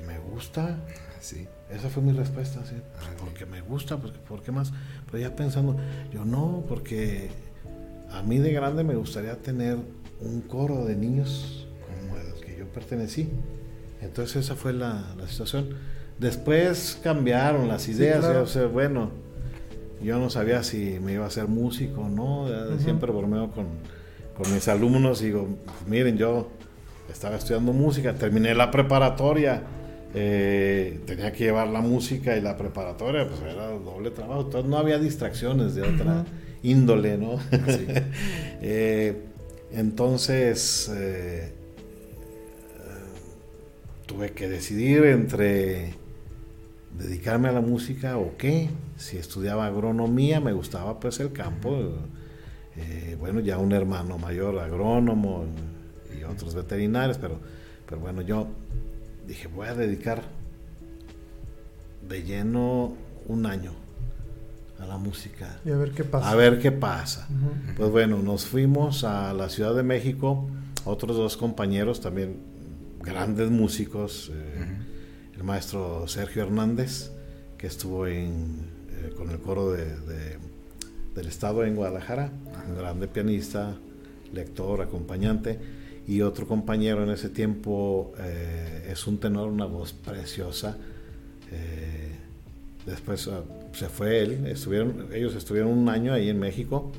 [0.01, 0.77] me gusta.
[1.19, 1.47] Sí.
[1.69, 2.75] Esa fue mi respuesta, sí.
[2.99, 4.71] Ah, porque me gusta, porque, ¿por qué más?
[5.05, 5.77] Pero ya pensando,
[6.11, 7.29] yo no, porque
[8.11, 9.77] a mí de grande me gustaría tener
[10.21, 13.29] un coro de niños como el que yo pertenecí.
[14.01, 15.75] Entonces esa fue la, situación.
[16.17, 19.11] Después cambiaron las ideas, o sea, bueno,
[20.01, 22.47] yo no sabía si me iba a ser músico o no,
[22.79, 23.67] siempre bromeo con,
[24.35, 25.47] con mis alumnos y digo,
[25.87, 26.49] miren, yo
[27.11, 29.63] estaba estudiando música, terminé la preparatoria,
[30.13, 34.41] eh, tenía que llevar la música y la preparatoria, pues era doble trabajo.
[34.41, 36.25] Entonces no había distracciones de otra
[36.63, 37.39] índole, ¿no?
[38.61, 39.15] Eh,
[39.71, 41.53] entonces eh,
[44.05, 45.93] tuve que decidir entre
[46.97, 48.69] dedicarme a la música o qué.
[48.97, 51.93] Si estudiaba agronomía, me gustaba pues el campo.
[53.17, 55.45] bueno, ya un hermano mayor agrónomo
[56.17, 57.39] y otros veterinarios, pero,
[57.87, 58.47] pero bueno, yo
[59.29, 60.23] dije, voy a dedicar
[62.07, 62.95] de lleno
[63.27, 63.73] un año
[64.79, 65.59] a la música.
[65.63, 66.31] Y a ver qué pasa.
[66.31, 67.27] A ver qué pasa.
[67.77, 70.49] Pues bueno, nos fuimos a la Ciudad de México,
[70.83, 72.37] otros dos compañeros también
[73.01, 74.65] grandes músicos, eh,
[75.35, 77.11] el maestro Sergio Hernández,
[77.57, 80.39] que estuvo en, eh, con el coro de,
[81.15, 82.31] del Estado en Guadalajara,
[82.67, 83.75] un grande pianista,
[84.33, 85.59] lector, acompañante
[86.09, 90.75] y otro compañero en ese tiempo eh, es un tenor, una voz preciosa.
[91.51, 92.15] Eh,
[92.83, 93.43] después ah,
[93.73, 96.91] se fue él, estuvieron, ellos estuvieron un año ahí en México.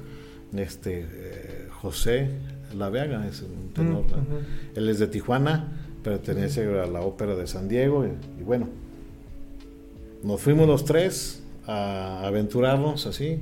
[0.56, 2.30] Este, eh, José
[2.78, 4.04] Laveaga es un tenor.
[4.04, 5.72] Mm, él es de Tijuana,
[6.04, 8.68] pertenece a la ópera de San Diego y, bueno,
[10.22, 13.40] nos fuimos los tres a aventurarnos así.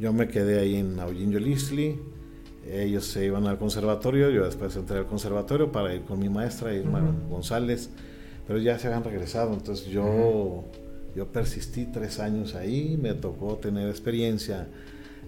[0.00, 1.96] Yo me quedé ahí en Aullinho Lisli
[2.70, 6.74] ellos se iban al conservatorio, yo después entré al conservatorio para ir con mi maestra
[6.74, 7.00] Irma
[7.30, 7.90] González,
[8.46, 10.64] pero ya se habían regresado, entonces yo,
[11.14, 14.66] yo persistí tres años ahí, me tocó tener experiencia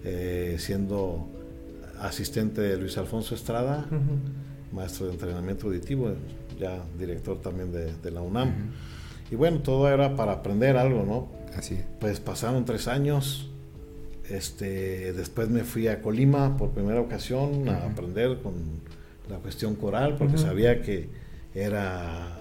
[0.03, 1.27] eh, siendo
[2.01, 3.85] asistente de Luis Alfonso Estrada,
[4.71, 6.11] maestro de entrenamiento auditivo,
[6.59, 8.53] ya director también de, de la UNAM.
[9.31, 11.27] Y bueno, todo era para aprender algo, ¿no?
[11.57, 11.79] Así.
[11.99, 13.48] Pues pasaron tres años,
[14.29, 18.53] este, después me fui a Colima por primera ocasión a aprender con
[19.29, 21.09] la cuestión coral, porque sabía que
[21.53, 22.37] era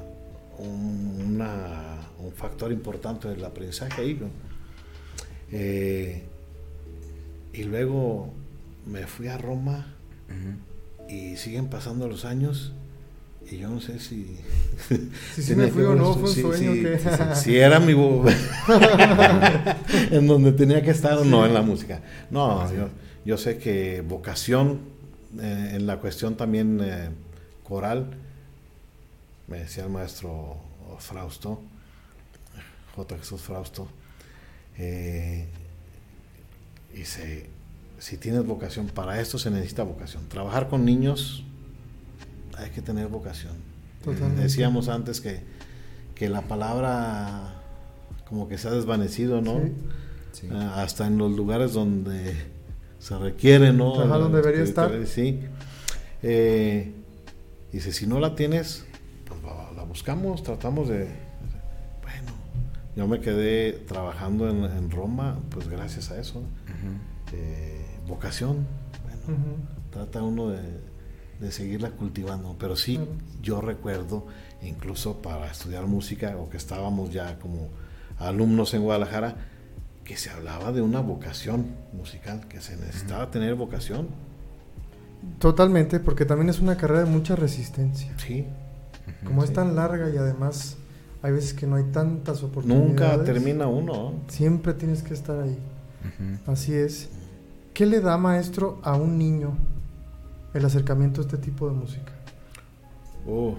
[0.58, 1.42] un,
[2.34, 4.20] factor importante del aprendizaje ahí.
[5.50, 6.22] Eh,
[7.52, 8.32] y luego
[8.86, 9.94] me fui a Roma
[11.08, 12.74] y siguen pasando los años
[13.50, 14.36] y yo no sé si.
[15.34, 16.98] Si me fui o no, fue un sueño que.
[17.34, 17.92] Si, era mi.
[20.10, 22.02] en donde tenía que estar o no en la música.
[22.30, 22.68] No,
[23.24, 24.80] yo, sé que vocación
[25.40, 27.10] eh, en la cuestión también eh,
[27.64, 28.16] coral,
[29.46, 30.56] me decía el maestro
[30.98, 31.60] Frausto,
[32.96, 33.18] J.
[33.18, 33.88] Jesús Frausto,
[34.76, 35.46] eh,
[36.94, 37.46] dice:
[37.98, 40.28] si tienes vocación, para esto se necesita vocación.
[40.28, 41.44] Trabajar con niños
[42.58, 43.54] hay que tener vocación.
[44.36, 45.40] Decíamos antes que,
[46.14, 47.54] que, la palabra
[48.28, 49.60] como que se ha desvanecido, ¿no?
[50.52, 52.34] Ah, hasta en los lugares donde
[52.98, 53.94] se requiere, ¿no?
[53.94, 54.92] donde debería estar.
[55.06, 55.40] Sí.
[56.22, 56.92] Eh,
[57.72, 58.84] dice, si no la tienes,
[59.26, 59.40] pues
[59.76, 61.08] la buscamos, tratamos de...
[62.02, 62.32] Bueno,
[62.96, 66.42] yo me quedé trabajando en, Roma, pues gracias a eso.
[67.32, 68.66] Eh, vocación,
[69.04, 69.38] bueno,
[69.90, 70.87] trata uno de
[71.40, 72.56] de seguirla cultivando.
[72.58, 73.00] Pero sí,
[73.42, 74.26] yo recuerdo,
[74.62, 77.68] incluso para estudiar música, o que estábamos ya como
[78.18, 79.36] alumnos en Guadalajara,
[80.04, 84.08] que se hablaba de una vocación musical, que se necesitaba tener vocación.
[85.38, 88.12] Totalmente, porque también es una carrera de mucha resistencia.
[88.18, 88.46] Sí.
[89.24, 90.76] Como es tan larga y además
[91.22, 92.88] hay veces que no hay tantas oportunidades.
[92.88, 94.14] Nunca termina uno.
[94.28, 95.58] Siempre tienes que estar ahí.
[96.46, 97.10] Así es.
[97.74, 99.56] ¿Qué le da maestro a un niño
[100.54, 102.12] el acercamiento a este tipo de música?
[103.26, 103.56] Oh,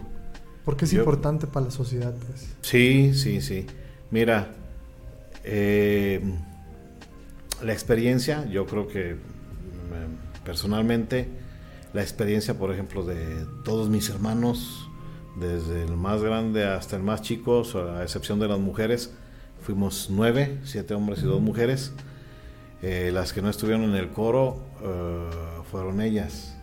[0.66, 2.50] Porque es importante para la sociedad, pues.
[2.62, 3.66] Sí, sí, sí.
[4.12, 4.50] Mira,
[5.44, 6.22] eh,
[7.64, 11.28] la experiencia, yo creo que mm, personalmente,
[11.94, 14.90] la experiencia, por ejemplo, de todos mis hermanos,
[15.40, 19.12] desde el más grande hasta el más chico, a excepción de las mujeres,
[19.62, 21.94] fuimos nueve, siete hombres y dos mujeres.
[22.82, 25.30] Eh, las que no estuvieron en el coro eh,
[25.70, 26.56] fueron ellas.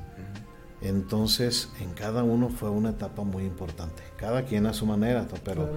[0.82, 4.02] Entonces, en cada uno fue una etapa muy importante.
[4.16, 5.70] Cada quien a su manera, pero,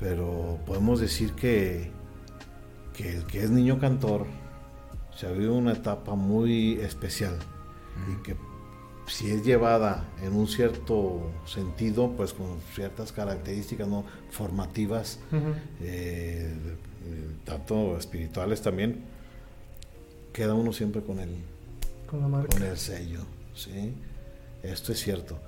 [0.00, 1.90] pero podemos decir que,
[2.94, 4.26] que el que es niño cantor
[5.14, 7.36] se ha vivido una etapa muy especial
[8.10, 8.36] y que
[9.08, 14.04] si es llevada en un cierto sentido, pues con ciertas características ¿no?
[14.30, 15.18] formativas,
[15.80, 16.54] eh,
[17.44, 19.02] tanto espirituales también,
[20.32, 21.30] queda uno siempre con el,
[22.06, 23.20] con, la con el sello.
[23.54, 23.94] ¿sí?
[24.62, 25.38] Esto es cierto,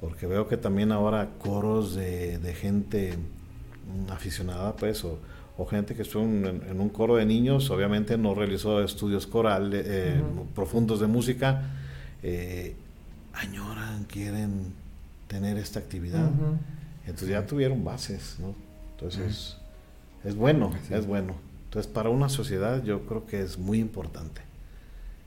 [0.00, 3.18] porque veo que también ahora coros de, gente
[4.10, 5.18] aficionada, pues, o,
[5.70, 10.20] gente que estuvo en, un coro de niños, obviamente no realizó estudios corales eh,
[10.56, 11.70] profundos de música,
[12.22, 12.74] eh,
[13.32, 14.72] añoran, quieren
[15.28, 16.30] tener esta actividad.
[17.06, 18.54] Entonces ya tuvieron bases, ¿no?
[18.92, 19.56] Entonces,
[20.24, 21.34] es bueno, es bueno.
[21.64, 24.42] Entonces, para una sociedad yo creo que es muy importante.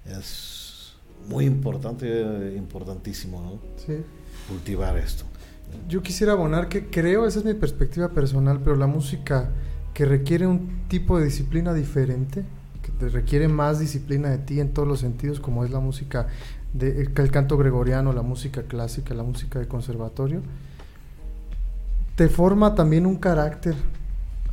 [0.06, 0.65] Es
[1.28, 3.60] muy importante, importantísimo, ¿no?
[3.86, 4.04] Sí.
[4.48, 5.26] Cultivar esto.
[5.90, 9.50] Yo quisiera abonar que creo, esa es mi perspectiva personal, pero la música
[9.94, 12.44] que requiere un tipo de disciplina diferente,
[12.82, 16.28] que te requiere más disciplina de ti en todos los sentidos, como es la música,
[16.74, 20.42] de, el, el canto gregoriano, la música clásica, la música de conservatorio,
[22.16, 23.76] te forma también un carácter.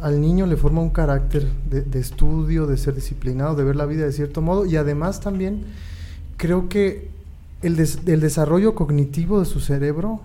[0.00, 3.86] Al niño le forma un carácter de, de estudio, de ser disciplinado, de ver la
[3.86, 5.64] vida de cierto modo, y además también
[6.42, 7.08] creo que
[7.62, 10.20] el, des- el desarrollo cognitivo de su cerebro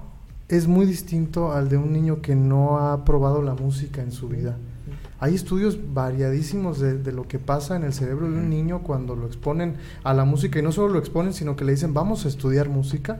[0.49, 4.27] es muy distinto al de un niño que no ha probado la música en su
[4.27, 4.57] vida.
[5.19, 9.15] Hay estudios variadísimos de, de lo que pasa en el cerebro de un niño cuando
[9.15, 12.25] lo exponen a la música y no solo lo exponen, sino que le dicen vamos
[12.25, 13.19] a estudiar música.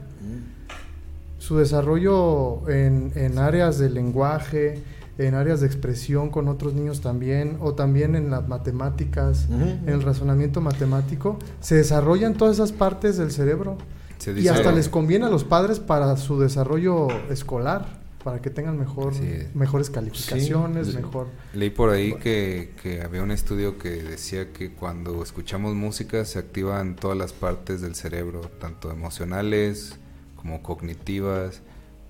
[1.38, 4.82] Su desarrollo en, en áreas de lenguaje,
[5.18, 10.02] en áreas de expresión con otros niños también, o también en las matemáticas, en el
[10.02, 13.78] razonamiento matemático, se desarrollan todas esas partes del cerebro
[14.18, 18.78] Se y hasta les conviene a los padres para su desarrollo escolar, para que tengan
[18.78, 19.12] mejor,
[19.54, 20.96] mejores calificaciones, Sí.
[20.96, 21.28] mejor...
[21.52, 26.38] Leí por ahí que, que había un estudio que decía que cuando escuchamos música se
[26.38, 29.98] activan todas las partes del cerebro, tanto emocionales
[30.36, 31.62] como cognitivas,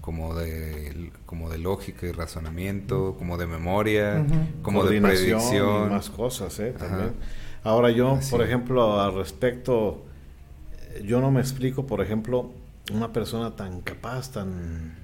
[0.08, 4.24] como de, como de lógica y razonamiento, como de memoria,
[4.62, 5.88] como de predicción.
[5.88, 6.72] y más cosas, ¿eh?
[6.74, 6.88] Ajá.
[6.88, 7.12] También.
[7.62, 8.30] Ahora yo, Así.
[8.30, 10.06] por ejemplo, al respecto,
[11.04, 12.52] yo no me explico, por ejemplo,
[12.90, 14.94] una persona tan capaz, tan,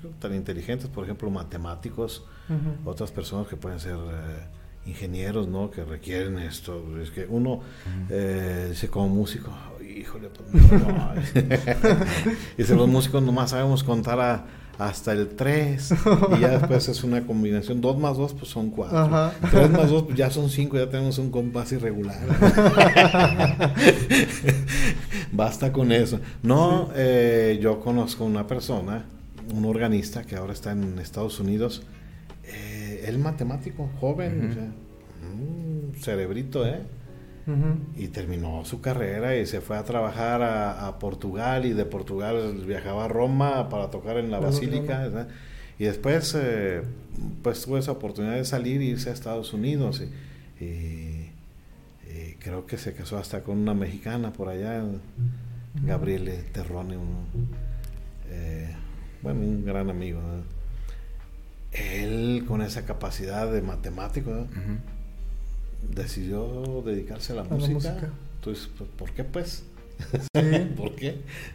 [0.00, 2.88] pues, tan inteligente, por ejemplo, matemáticos, Ujú.
[2.88, 5.68] otras personas que pueden ser eh, ingenieros, ¿no?
[5.72, 6.80] Que requieren esto.
[7.02, 7.58] Es que uno
[8.08, 9.50] eh, dice como músico,
[10.00, 11.12] híjole, pues no, no".
[12.56, 14.44] Dice, los músicos nomás sabemos contar a-
[14.76, 15.94] hasta el 3
[16.36, 17.80] y ya después es una combinación.
[17.80, 18.98] 2 más 2 pues son 4.
[18.98, 19.32] Ajá.
[19.50, 22.16] 3 más 2 pues ya son 5, ya tenemos un compás irregular.
[25.32, 26.20] Basta con eso.
[26.42, 29.04] No, eh, yo conozco una persona,
[29.54, 31.82] un organista que ahora está en Estados Unidos.
[32.44, 34.50] Eh, él matemático, joven, Ujú.
[34.50, 34.72] o sea,
[35.32, 36.80] un cerebrito, ¿eh?
[37.46, 37.78] Ujú.
[37.96, 42.62] Y terminó su carrera y se fue a trabajar a, a Portugal y de Portugal
[42.66, 45.26] viajaba a Roma para tocar en la basílica.
[45.78, 46.82] Y después eh,
[47.42, 50.02] pues tuvo esa oportunidad de salir e irse a Estados Unidos.
[50.60, 51.30] Y, y-
[52.06, 54.82] y creo que se casó hasta con una mexicana por allá,
[55.84, 57.26] Gabriele Terrone, un,
[58.30, 58.72] eh,
[59.22, 60.20] bueno, un gran amigo.
[61.72, 64.46] Él con esa capacidad de matemático, ¿verdad?
[64.50, 64.78] Ujú.
[65.94, 67.72] Decidió dedicarse a la, música.
[67.72, 68.10] música.
[68.36, 69.64] Entonces, pues, ¿por qué pues?
[70.34, 70.40] Sí.
[70.76, 71.08] ¿Por qué?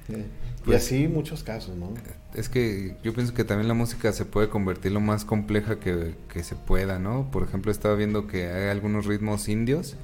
[0.10, 0.26] Eh,
[0.62, 1.94] y Pues- así muchos casos, ¿no?
[2.34, 6.16] Es que yo pienso que también la música se puede convertir lo más compleja que,
[6.32, 7.30] que se pueda, ¿no?
[7.32, 9.96] Por ejemplo, estaba viendo que hay algunos ritmos indios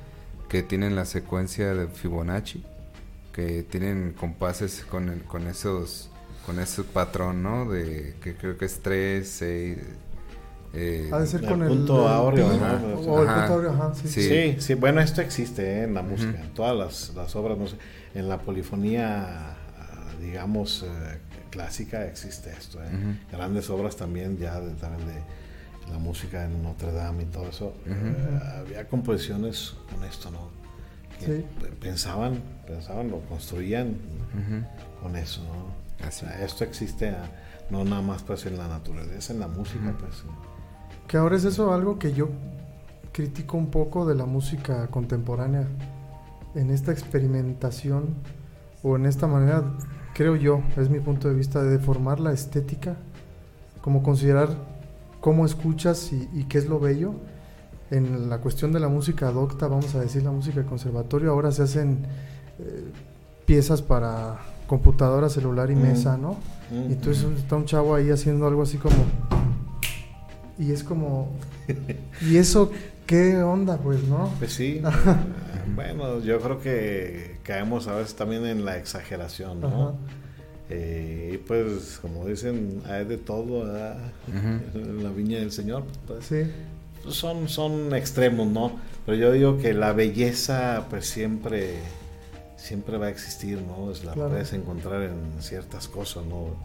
[0.49, 2.63] que tienen la secuencia de Fibonacci,
[3.33, 6.09] que tienen compases con, el- con esos
[6.45, 7.69] con ese patrón, ¿no?
[7.69, 9.77] De que creo que es 3, 6...
[10.75, 12.49] Eh, Ha de ser El con el, punto áureo,
[13.95, 14.07] sí.
[14.09, 14.21] Sí.
[14.21, 15.83] Sí, sí, bueno, esto existe ¿eh?
[15.83, 17.77] en la música, en todas las, las obras, no sé,
[18.13, 19.55] en la polifonía,
[20.21, 21.17] digamos, eh,
[21.49, 22.83] clásica existe esto.
[22.83, 22.87] ¿eh?
[22.87, 23.37] Ujú.
[23.37, 27.73] Grandes obras también ya de, también de la música en Notre Dame y todo eso.
[27.85, 30.49] eh, había composiciones con esto, ¿no?
[31.19, 31.45] Que Sí.
[31.79, 33.95] pensaban, pensaban, lo construían
[35.01, 36.05] con eso, ¿no?
[36.05, 36.25] Así.
[36.25, 37.29] O sea, esto existe ah,
[37.69, 40.23] no nada más pues en la naturaleza, en la música, pues.
[41.07, 42.29] Que ahora es eso algo que yo
[43.11, 45.67] critico un poco de la música contemporánea.
[46.55, 48.05] En esta experimentación
[48.83, 49.63] o en esta manera,
[50.13, 52.95] creo yo, es mi punto de vista, de deformar la estética,
[53.81, 54.49] como considerar
[55.21, 57.13] cómo escuchas y, y qué es lo bello.
[57.91, 61.51] En la cuestión de la música docta, vamos a decir la música de conservatorio, ahora
[61.51, 61.99] se hacen
[62.59, 62.83] eh,
[63.45, 65.81] piezas para computadora, celular y Mm.
[65.81, 66.37] mesa, ¿no?
[66.71, 68.95] Y entonces está un chavo ahí haciendo algo así como.
[70.57, 71.29] Y es como.
[72.21, 72.71] ¿Y eso
[73.05, 74.31] qué onda, pues, no?
[74.39, 74.81] Pues sí.
[75.75, 79.97] bueno, yo creo que caemos a veces también en la exageración, ¿no?
[80.69, 85.83] Eh, y pues, como dicen, hay de todo la viña del Señor.
[86.07, 86.43] Pues, Sí,
[87.09, 88.71] son, son extremos, ¿no?
[89.05, 91.75] Pero yo digo que la belleza, pues siempre,
[92.57, 93.91] siempre va a existir, ¿no?
[93.91, 94.29] Es la Claro.
[94.29, 96.55] puedes encontrar en ciertas cosas, ¿no?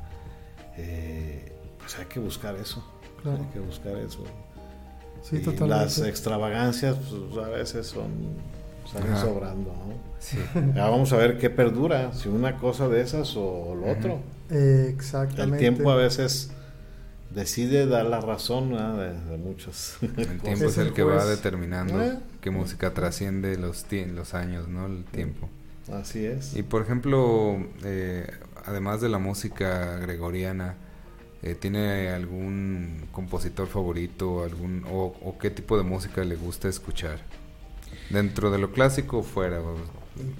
[0.78, 2.82] Eh, pues hay que buscar eso.
[3.22, 3.38] Claro.
[3.42, 4.24] Hay que buscar eso.
[5.22, 5.84] sí, y totalmente.
[5.84, 8.10] las extravagancias, pues a veces son
[8.90, 9.22] salen Ajá.
[9.22, 9.94] sobrando, ¿no?
[10.18, 10.38] Sí.
[10.74, 14.20] Ya vamos a ver qué perdura, si una cosa de esas o lo otro.
[14.50, 15.58] Eh, El exactamente.
[15.58, 16.50] tiempo a veces
[17.34, 19.96] decide dar la razón de, de, muchos.
[20.02, 22.18] El tiempo es el que va determinando ¿Eh?
[22.40, 24.86] qué música trasciende los, los años, ¿no?
[24.86, 25.48] El tiempo.
[25.92, 26.56] Así es.
[26.56, 28.26] Y por ejemplo, eh,
[28.64, 30.74] además de la música gregoriana,
[31.42, 37.20] eh, ¿tiene algún compositor favorito algún o, qué tipo de música le gusta escuchar?
[38.10, 39.60] ¿Dentro de lo clásico o fuera?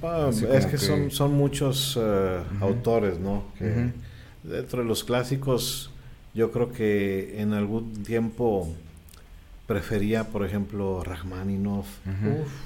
[0.03, 3.45] Ah, es que, Son, son muchos uh, autores, ¿no?
[3.59, 3.93] Que
[4.43, 5.91] Dentro de los clásicos,
[6.35, 8.75] yo creo que en algún tiempo
[9.67, 11.87] prefería, por ejemplo, Rachmaninoff,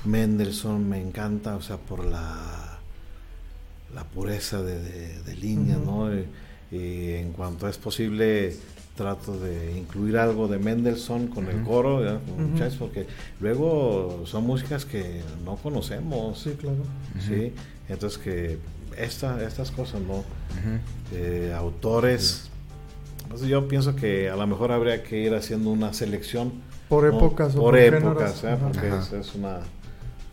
[0.04, 2.78] Mendelssohn, me encanta, o sea, por la,
[3.94, 6.08] la pureza de, de, línea, ¿no?
[6.70, 8.56] Y, en cuanto es posible,
[8.96, 12.20] trato de incluir algo de Mendelssohn con el coro,
[12.78, 13.06] porque
[13.40, 16.38] luego son músicas que no conocemos.
[16.38, 16.82] Sí, claro.
[17.20, 17.52] Sí,
[17.88, 18.58] entonces que
[18.96, 20.24] esta, estas cosas, ¿no?
[21.12, 22.50] Eh, autores.
[23.46, 26.52] yo pienso que a lo mejor habría que ir haciendo una selección.
[26.88, 28.56] Por épocas o por, épocas, ¿eh?
[28.62, 29.60] porque es, una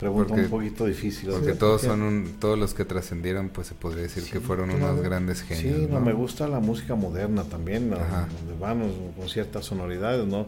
[0.02, 1.30] pregunta un poquito difícil.
[1.30, 5.42] Porque todos son todos los que trascendieron, pues se podría decir que fueron unos grandes
[5.42, 5.76] genios.
[5.76, 6.00] Sí, ¿no?
[6.00, 8.80] me gusta la música moderna también, donde van
[9.16, 10.46] con ciertas sonoridades, ¿no?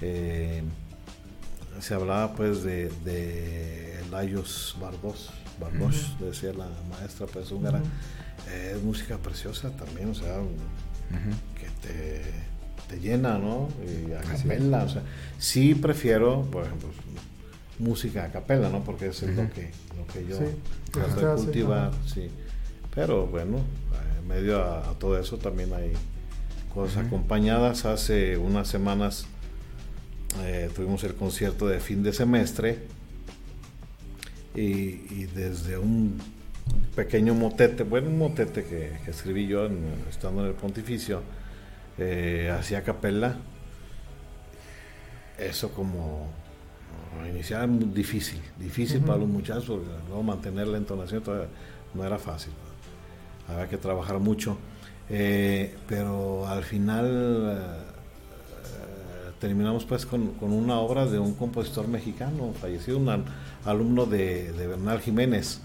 [0.00, 0.62] Eh,
[1.80, 5.30] se hablaba pues de, de Lajos Bardos,
[5.60, 7.80] Bardos, decía la maestra pues húngara,
[8.50, 10.38] es música preciosa también, o sea,
[11.60, 12.22] que te,
[12.88, 13.68] te, llena, ¿no?
[13.84, 15.02] Y a capella, o sea,
[15.38, 16.88] sí prefiero, por ejemplo,
[17.78, 18.82] música a capella, ¿no?
[18.82, 20.38] Porque es lo que, lo que yo
[20.90, 22.30] trato de cultivar, sí.
[22.94, 23.58] Pero bueno,
[24.18, 25.92] en medio a, todo eso también hay
[26.72, 27.84] cosas acompañadas.
[27.84, 29.26] Hace unas semanas
[30.44, 32.78] eh, tuvimos el concierto de fin de semestre
[34.54, 36.18] y, desde un
[36.94, 39.68] pequeño motete, bueno, un motete que, escribí yo
[40.08, 41.22] estando en el pontificio,
[41.98, 43.36] eh, hacía capella,
[45.38, 46.30] eso como
[47.28, 51.48] iniciar muy difícil, difícil para los muchachos, luego mantener la entonación todavía
[51.94, 52.52] no era fácil,
[53.48, 54.58] había que trabajar mucho,
[55.08, 57.84] eh, pero al final
[59.38, 63.24] terminamos pues con, una obra de un compositor mexicano fallecido, un
[63.64, 65.60] alumno de, Bernal Jiménez,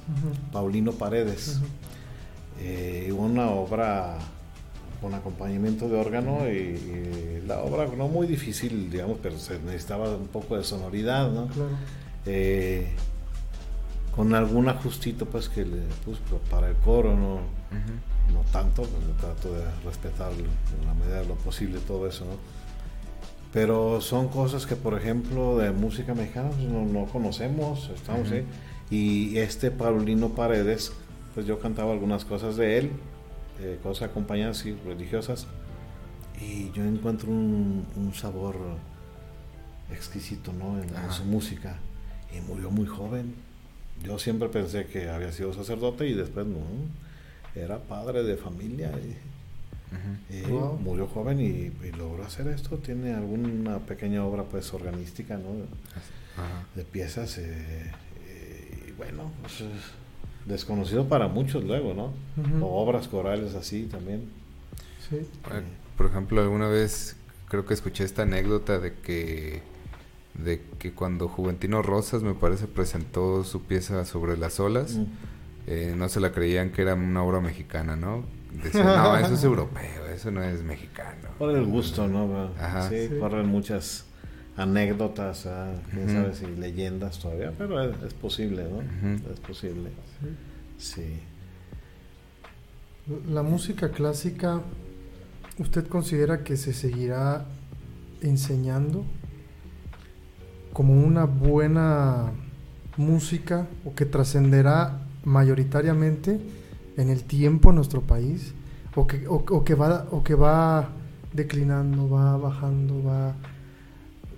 [0.52, 1.60] Paulino Paredes.
[2.60, 4.20] Eh, una obra
[5.02, 10.28] con acompañamiento de órgano y, la obra no muy difícil, digamos, pero se necesitaba un
[10.28, 11.50] poco de sonoridad, ¿no?
[12.26, 12.88] Eh,
[14.16, 17.40] con algún ajustito pues que le puse para el coro, no,
[18.32, 22.36] no tanto, pero trato de respetar en la medida de lo posible todo eso, ¿no?
[23.52, 28.30] Pero son cosas que, por ejemplo, de música mexicana pues, no, conocemos, estamos
[28.90, 30.94] Y este Paulino Paredes,
[31.34, 32.92] pues yo cantaba algunas cosas de él,
[33.62, 35.48] eh, cosas acompañadas y religiosas,
[36.42, 38.56] y yo encuentro un, sabor
[39.92, 40.82] exquisito ¿no?
[40.82, 41.78] en, su música.
[42.36, 43.36] Y murió muy joven.
[44.04, 46.60] Yo siempre pensé que había sido sacerdote y después no,
[47.56, 48.92] era padre de familia.
[50.30, 50.48] Y,
[50.80, 52.78] murió joven y, logró hacer esto.
[52.78, 55.50] Tiene alguna pequeña obra pues organística, ¿no?
[56.76, 57.38] De piezas.
[57.38, 57.92] Eh,
[58.28, 59.64] eh, y bueno, pues,
[60.46, 62.14] desconocido para muchos luego, ¿no?
[62.66, 64.30] O obras corales así también.
[65.10, 65.28] Sí.
[65.98, 67.16] Por ejemplo, alguna vez
[67.48, 69.62] creo que escuché esta anécdota de que
[70.34, 74.98] de que cuando Juventino Rosas me parece presentó su pieza sobre las olas,
[75.96, 78.24] no se la creían que era una obra mexicana, ¿no?
[78.64, 81.30] Decían, no, eso es europeo, eso no es mexicano.
[81.38, 82.52] Por el gusto, ¿no?
[82.90, 84.06] Sí, corren muchas
[84.58, 88.82] anécdotas, ah, quién sabe si leyendas todavía, pero es, posible, ¿no?
[89.32, 89.90] Es posible.
[90.78, 91.20] Sí.
[93.28, 94.62] La música clásica,
[95.58, 97.46] ¿usted considera que se seguirá
[98.22, 99.04] enseñando
[100.74, 102.32] como una buena
[102.98, 106.40] música o que trascenderá mayoritariamente?
[106.98, 108.54] en el tiempo en nuestro país
[108.96, 110.90] o que, o, que va o que va
[111.34, 113.36] declinando, va bajando, va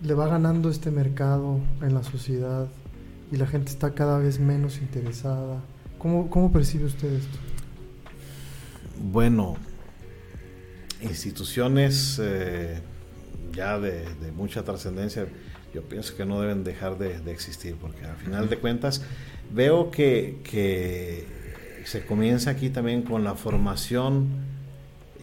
[0.04, 2.68] le va ganando este mercado en la sociedad
[3.32, 5.62] y la gente está cada vez menos interesada.
[5.98, 7.38] ¿Cómo, cómo percibe usted esto?
[9.02, 9.56] Bueno,
[11.02, 12.82] instituciones eh,
[13.54, 15.26] ya de, mucha trascendencia,
[15.74, 19.02] yo pienso que no deben dejar de, de existir, porque al final de cuentas
[19.54, 21.26] veo que, que
[21.86, 24.28] se comienza aquí también con la formación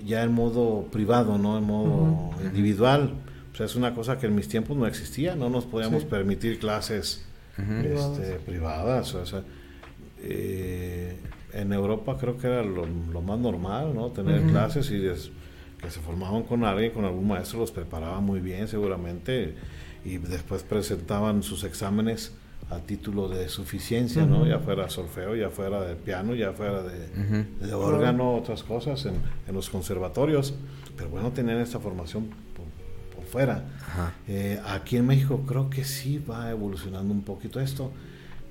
[0.04, 1.58] ya en modo privado, ¿no?
[1.58, 3.12] En modo individual.
[3.52, 6.58] O sea, es una cosa que en mis tiempos no existía, no nos podíamos permitir
[6.58, 7.24] clases
[7.58, 9.14] este, privadas.
[9.14, 9.42] O sea,
[10.22, 11.16] eh,
[11.52, 14.10] en Europa creo que era lo, más normal, ¿no?
[14.10, 18.68] Tener clases y que se formaban con alguien, con algún maestro, los preparaba muy bien
[18.68, 19.54] seguramente
[20.04, 22.32] y después presentaban sus exámenes
[22.70, 24.46] a título de suficiencia, ¿no?
[24.46, 29.20] Ya fuera solfeo, ya fuera de piano, ya fuera de, órgano, otras cosas en,
[29.52, 30.54] los conservatorios.
[30.96, 32.30] Pero bueno, tenían esta formación
[33.30, 33.64] fuera.
[34.28, 37.92] Eh, aquí en México creo que sí va evolucionando un poquito esto,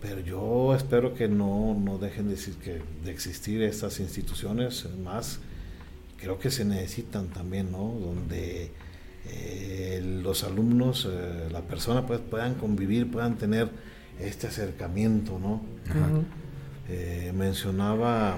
[0.01, 5.39] pero yo espero que no, no dejen de, decir que, de existir estas instituciones más.
[6.17, 7.93] Creo que se necesitan también, ¿no?
[7.99, 8.71] Donde
[9.27, 13.69] eh, los alumnos, eh, la persona pues, puedan convivir, puedan tener
[14.19, 15.61] este acercamiento, ¿no?
[16.87, 18.37] Eh, mencionaba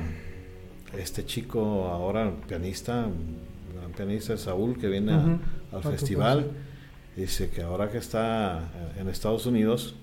[0.97, 3.07] este chico ahora, pianista,
[3.91, 5.13] pianista Saúl, que viene
[5.71, 6.47] al festival,
[7.15, 8.69] dice que ahora que está
[8.99, 9.95] en Estados Unidos,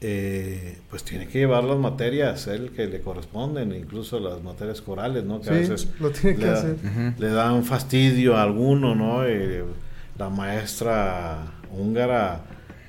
[0.00, 5.24] eh, pues tiene que llevar las materias, él que le corresponden, incluso las materias corales,
[5.24, 5.40] ¿no?
[5.40, 6.76] Que a veces lo tiene que le, hacer.
[7.18, 9.22] le dan fastidio a alguno, ¿no?
[10.18, 12.40] la maestra húngara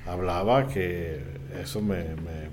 [0.06, 1.22] hablaba que
[1.62, 2.48] eso me, me,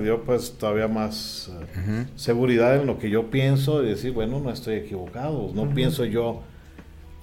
[0.00, 4.50] dio pues todavía más eh, seguridad en lo que yo pienso y decir, bueno, no
[4.50, 6.42] estoy equivocado, no pienso yo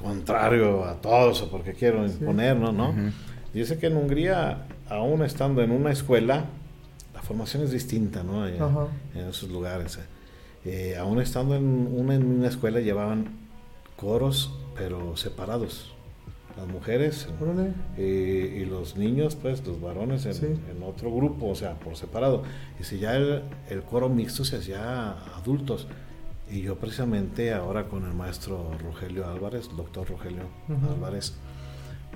[0.01, 2.93] contrario a todo eso porque quiero imponernos, ¿no?
[3.53, 6.45] Dice que en Hungría, aún estando en una escuela,
[7.13, 8.47] la formación es distinta, ¿no?
[8.47, 8.55] En,
[9.29, 9.99] esos lugares.
[10.65, 13.27] Eh, aún estando en una, en una escuela llevaban
[13.95, 15.92] coros, pero separados
[16.57, 17.27] las mujeres
[17.97, 22.43] y los niños, pues los varones en, otro grupo, o sea, por separado.
[22.79, 23.43] Y si ya el,
[23.89, 25.87] coro mixto se hacía adultos.
[26.49, 30.43] Y yo precisamente ahora con el maestro Rogelio Álvarez, doctor Rogelio
[30.95, 31.33] Álvarez,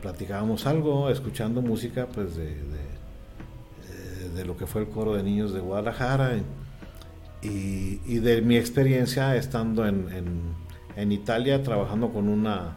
[0.02, 5.54] platicábamos algo, escuchando música pues de, eh, de, lo que fue el coro de niños
[5.54, 6.38] de Guadalajara
[7.42, 10.42] y, y de mi experiencia estando en, en,
[10.96, 12.76] en Italia trabajando con una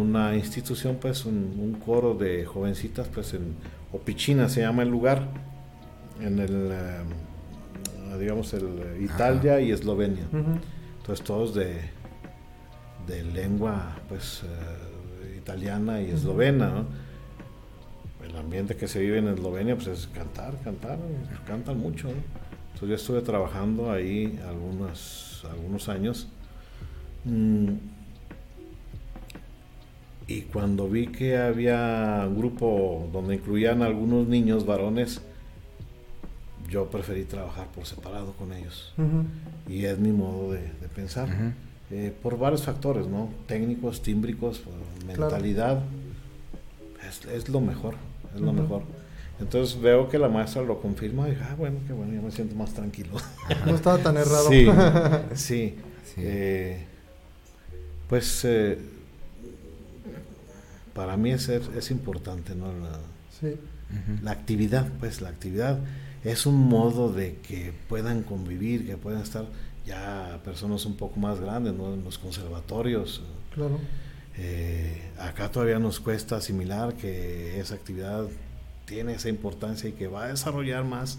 [0.00, 3.54] una institución, pues un, coro de jovencitas, pues en
[3.92, 5.28] Opichina se llama el lugar,
[6.20, 10.24] en el, eh, digamos, el Italia y Eslovenia.
[10.98, 11.80] Entonces todos de,
[13.06, 16.84] de lengua, pues, eh, italiana y eslovena,
[18.26, 20.98] El ambiente que se vive en Eslovenia, pues es cantar, cantar,
[21.46, 26.28] cantan mucho, Entonces yo estuve trabajando ahí algunos, algunos años.
[27.24, 27.74] Mm,
[30.26, 35.20] y cuando vi que había un grupo donde incluían algunos niños varones,
[36.70, 38.94] yo preferí trabajar por separado con ellos.
[39.68, 40.60] Y es mi modo de,
[40.94, 41.28] pensar.
[41.90, 43.28] Eh, por varios factores, ¿no?
[43.46, 44.62] Técnicos, tímbricos,
[45.06, 45.82] mentalidad.
[47.30, 47.96] Es, lo mejor,
[48.34, 48.82] es lo mejor.
[49.38, 52.30] Entonces veo que la maestra lo confirma y dije, ah, bueno, qué bueno, yo me
[52.30, 53.10] siento más tranquilo.
[53.66, 54.48] No estaba tan errado.
[54.48, 54.68] Sí,
[55.34, 55.74] sí.
[56.16, 56.84] Eh,
[58.08, 58.78] pues eh,
[60.94, 62.72] para mí es, es importante, ¿no?
[62.72, 63.00] La,
[64.22, 65.78] la actividad, pues la actividad
[66.24, 69.44] es un modo de que puedan convivir, que puedan estar
[69.86, 71.92] ya personas un poco más grandes, ¿no?
[71.92, 73.22] En los conservatorios.
[73.52, 73.78] Claro.
[74.36, 78.26] Eh, acá todavía nos cuesta asimilar que esa actividad
[78.86, 81.18] tiene esa importancia y que va a desarrollar más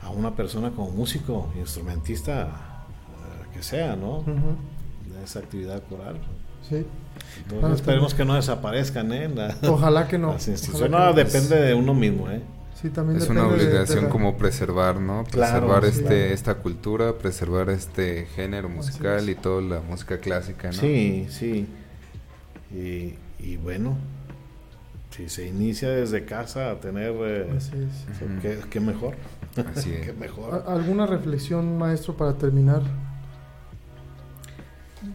[0.00, 4.24] a una persona como músico, instrumentista, eh, que sea, ¿no?
[4.24, 6.16] De esa actividad coral.
[6.68, 6.86] Sí.
[7.74, 9.28] esperemos que no desaparezcan, ¿eh?
[9.62, 10.36] ojalá que no.
[10.90, 12.40] no, depende de uno mismo, ¿eh?
[12.80, 15.24] Sí, también es una obligación como preservar, ¿no?
[15.24, 20.72] Preservar este, esta cultura, preservar este género musical y toda la música clásica, ¿no?
[20.72, 21.66] Sí, sí.
[22.74, 23.98] Y, y bueno,
[25.10, 27.12] si se inicia desde casa a tener...
[27.20, 29.16] Eh, ¿qué, mejor?
[29.76, 30.06] Así es.
[30.06, 30.64] ¿Qué mejor?
[30.66, 32.82] ¿Alguna reflexión, maestro, para terminar?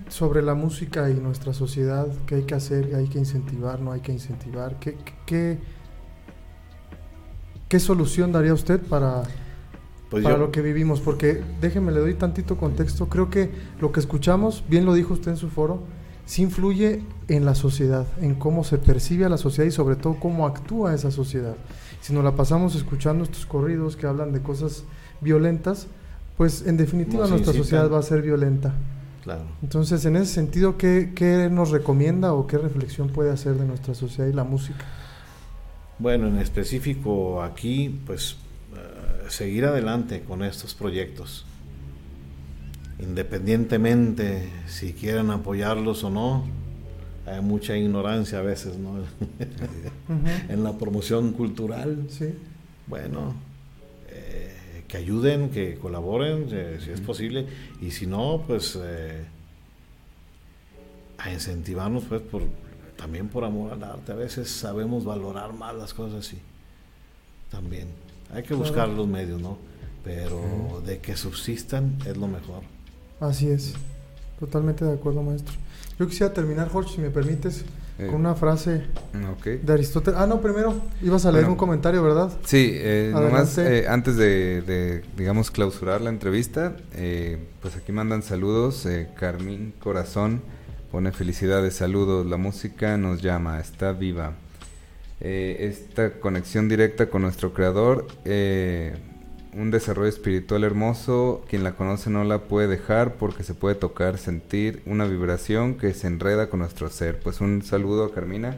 [0.08, 3.92] Sobre la música y nuestra sociedad, qué hay que hacer, qué hay que incentivar, no
[3.92, 5.60] hay que incentivar, qué, qué,
[7.68, 9.24] qué solución daría usted para,
[10.10, 14.00] pues para lo que vivimos, porque déjeme, le doy tantito contexto, creo que lo que
[14.00, 15.84] escuchamos, bien lo dijo usted en su foro,
[16.26, 20.20] sí influye en la sociedad, en cómo se percibe a la sociedad y sobre todo
[20.20, 21.56] cómo actúa esa sociedad.
[22.02, 24.84] Si nos la pasamos escuchando estos corridos que hablan de cosas
[25.22, 25.88] violentas,
[26.38, 28.74] pues en definitiva nuestra sociedad va a ser violenta.
[29.62, 34.30] Entonces, en ese sentido, ¿qué, nos recomienda o qué reflexión puede hacer de nuestra sociedad
[34.30, 34.86] y la música?
[35.98, 38.38] Bueno, en específico aquí, pues
[38.76, 41.46] eh, seguir adelante con estos proyectos.
[43.00, 46.46] Independientemente si quieren apoyarlos o no,
[47.26, 48.98] hay mucha ignorancia a veces, ¿no?
[50.50, 52.08] en la promoción cultural.
[52.10, 52.34] Sí.
[52.88, 53.34] Bueno,
[54.88, 57.48] que ayuden, que colaboren, eh, si es posible,
[57.82, 59.26] y si no, pues eh,
[61.18, 62.44] a incentivarnos pues por
[62.96, 64.12] también por amor al arte.
[64.12, 66.40] A veces sabemos valorar más las cosas así.
[67.50, 67.88] También.
[68.34, 69.58] Hay que buscar los medios, ¿no?
[70.04, 72.64] Pero de que subsistan es lo mejor.
[73.20, 73.74] Así es.
[74.40, 75.56] Totalmente de acuerdo, maestro.
[76.00, 77.64] Yo quisiera terminar, Jorge, si me permites,
[77.98, 78.82] Eh, con una frase
[79.64, 80.20] de Aristóteles.
[80.20, 81.54] Ah, no, primero ibas a leer Bueno.
[81.54, 82.30] un comentario, ¿verdad?
[82.44, 88.22] Sí, eh, nomás eh, antes de, de, digamos, clausurar la entrevista, eh, pues aquí mandan
[88.22, 88.86] saludos.
[89.18, 90.42] Carmín Corazón
[90.92, 92.26] pone felicidades, saludos.
[92.26, 94.34] La música nos llama, está viva.
[95.22, 98.94] Eh, esta conexión directa con nuestro creador, eh,
[99.56, 101.44] un desarrollo espiritual hermoso.
[101.50, 105.94] Quien la conoce no la puede dejar porque se puede tocar, sentir una vibración que
[105.94, 107.20] se enreda con nuestro ser.
[107.20, 108.58] Pues un saludo a Carmina.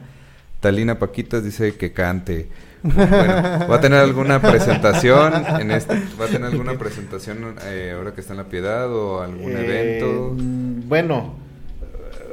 [0.60, 2.48] Talina Paquitas dice que cante.
[2.80, 8.12] Bueno, va a tener alguna presentación en este, va a tener alguna presentación eh, ahora
[8.14, 10.34] que está en la Piedad o algún Eh, evento.
[10.36, 11.34] mm, Bueno,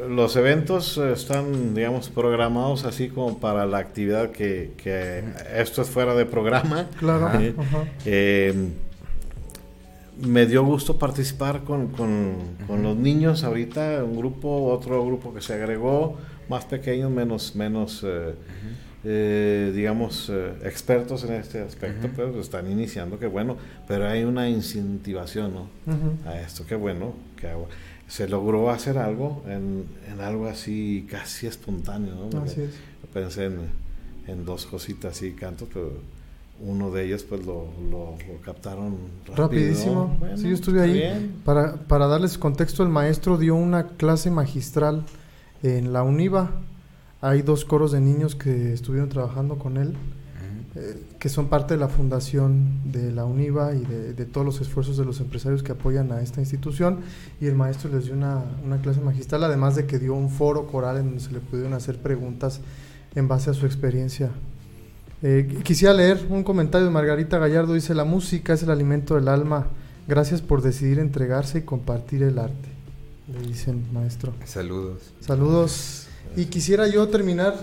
[0.10, 5.24] los eventos eh, están, digamos, programados así como para la actividad que, que
[5.56, 6.88] esto es fuera de programa.
[7.00, 7.30] Claro.
[8.06, 8.54] Eh,
[10.22, 12.36] me dio gusto participar con, con-
[12.68, 18.02] con los niños ahorita, un grupo, otro grupo que se agregó, más pequeños, menos, menos
[18.06, 18.34] eh,
[19.04, 22.16] eh, digamos, eh, expertos en este aspecto, Ujú.
[22.32, 25.68] pues están iniciando, qué bueno, pero hay una incentivación ¿no?
[26.26, 27.68] A esto, qué bueno, que hago-
[28.08, 32.42] se logró hacer algo en, en algo así casi espontáneo, ¿no?
[32.42, 32.72] Así es.
[33.14, 33.60] pensé en,
[34.28, 35.92] en dos cositas y cantos, pero
[36.60, 38.98] uno de ellos pues lo, lo, lo captaron
[39.28, 39.36] rápido.
[39.48, 40.16] Rapidísimo.
[40.20, 40.94] Bueno, sí, yo estuve ahí.
[40.94, 41.36] bien.
[41.44, 45.04] Para, para darles contexto, el maestro dio una clase magistral
[45.64, 46.52] en la UNIVA.
[47.22, 49.96] Hay dos coros de niños que estuvieron trabajando con él,
[50.76, 54.62] eh, que son parte de la fundación de la UNIVA y de, de todos los
[54.62, 57.00] esfuerzos de los empresarios que apoyan a esta institución.
[57.42, 60.68] Y el maestro les dio una, una clase magistral, además de que dio un foro
[60.68, 62.60] coral en donde se le pudieron hacer preguntas
[63.16, 64.30] en base a su experiencia.
[65.24, 67.74] Eh, qu- quisiera leer un comentario de Margarita Gallardo.
[67.74, 69.66] Dice, la música es el alimento del alma.
[70.08, 72.70] Gracias por decidir entregarse y compartir el arte.
[73.34, 74.32] Le dicen, maestro.
[74.46, 75.00] Saludos.
[75.22, 76.06] Saludos.
[76.36, 77.56] Y quisiera yo terminar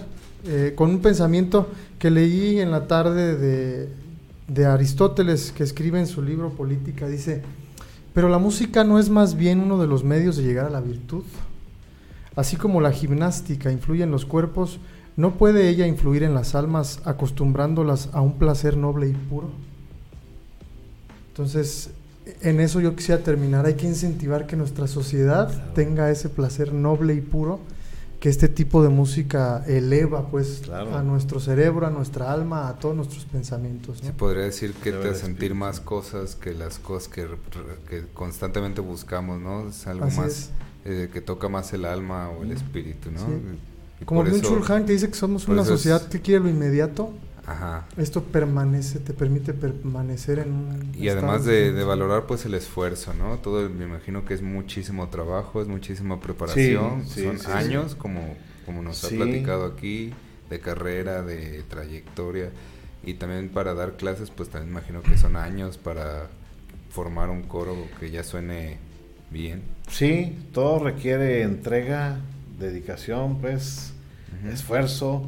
[0.44, 3.88] eh, con un pensamiento que leí en la tarde de,
[4.48, 7.06] de Aristóteles, que escribe en su libro Política.
[7.06, 7.42] Dice,
[8.14, 10.80] pero la música no es más bien uno de los medios de llegar a la
[10.80, 11.24] virtud.
[12.34, 14.78] Así como la gimnástica influye en los cuerpos,
[15.16, 19.50] ¿no puede ella influir en las almas acostumbrándolas a un placer noble y puro?
[21.28, 21.90] Entonces,
[22.40, 23.66] en eso yo quisiera terminar.
[23.66, 27.60] Hay que incentivar que nuestra sociedad tenga ese placer noble y puro
[28.22, 30.96] que este tipo de música eleva pues Claro.
[30.96, 34.00] a nuestro cerebro, a nuestra alma, a todos nuestros pensamientos.
[34.00, 34.06] ¿no?
[34.06, 37.26] Se podría decir que Debe te hace sentir más cosas que las cosas que,
[38.14, 39.68] constantemente buscamos, ¿no?
[39.70, 40.50] Es algo Así más es.
[40.84, 43.18] eh, que toca más el alma o el espíritu, ¿no?
[43.18, 44.04] Sí.
[44.04, 46.20] Como por Byung eso- Chul Han que dice que somos una eso es- sociedad que
[46.20, 47.10] quiere lo inmediato,
[47.46, 47.86] Ajá.
[47.96, 53.38] esto permanece, te permite permanecer en un Y además de, valorar pues el esfuerzo, ¿no?
[53.38, 57.50] Todo me imagino que es muchísimo trabajo, es muchísima preparación, Sí, sí, son sí, sí.
[57.52, 59.14] años como como nos Sí.
[59.16, 60.12] ha platicado aquí
[60.48, 62.50] de carrera, de trayectoria
[63.04, 66.28] y también para dar clases pues también imagino que son años para
[66.90, 68.78] formar un coro que ya suene
[69.30, 69.62] bien.
[69.88, 72.20] Sí, todo requiere entrega,
[72.60, 73.92] dedicación, pues,
[74.48, 75.26] esfuerzo,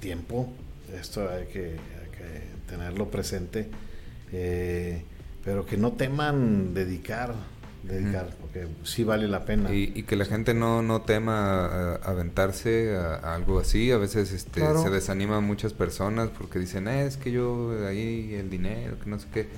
[0.00, 0.50] tiempo.
[0.98, 3.68] Esto hay que, hay que tenerlo presente.
[4.32, 5.02] Eh,
[5.44, 7.34] pero que no teman dedicar,
[7.82, 9.74] dedicar, porque sí vale la pena.
[9.74, 13.90] Y, y que la gente no, no tema a- aventarse a, a algo así.
[13.90, 14.82] A veces este, Claro.
[14.82, 19.18] se desaniman muchas personas porque dicen, "Eh, es que yo ahí el dinero, que no
[19.18, 19.48] sé qué.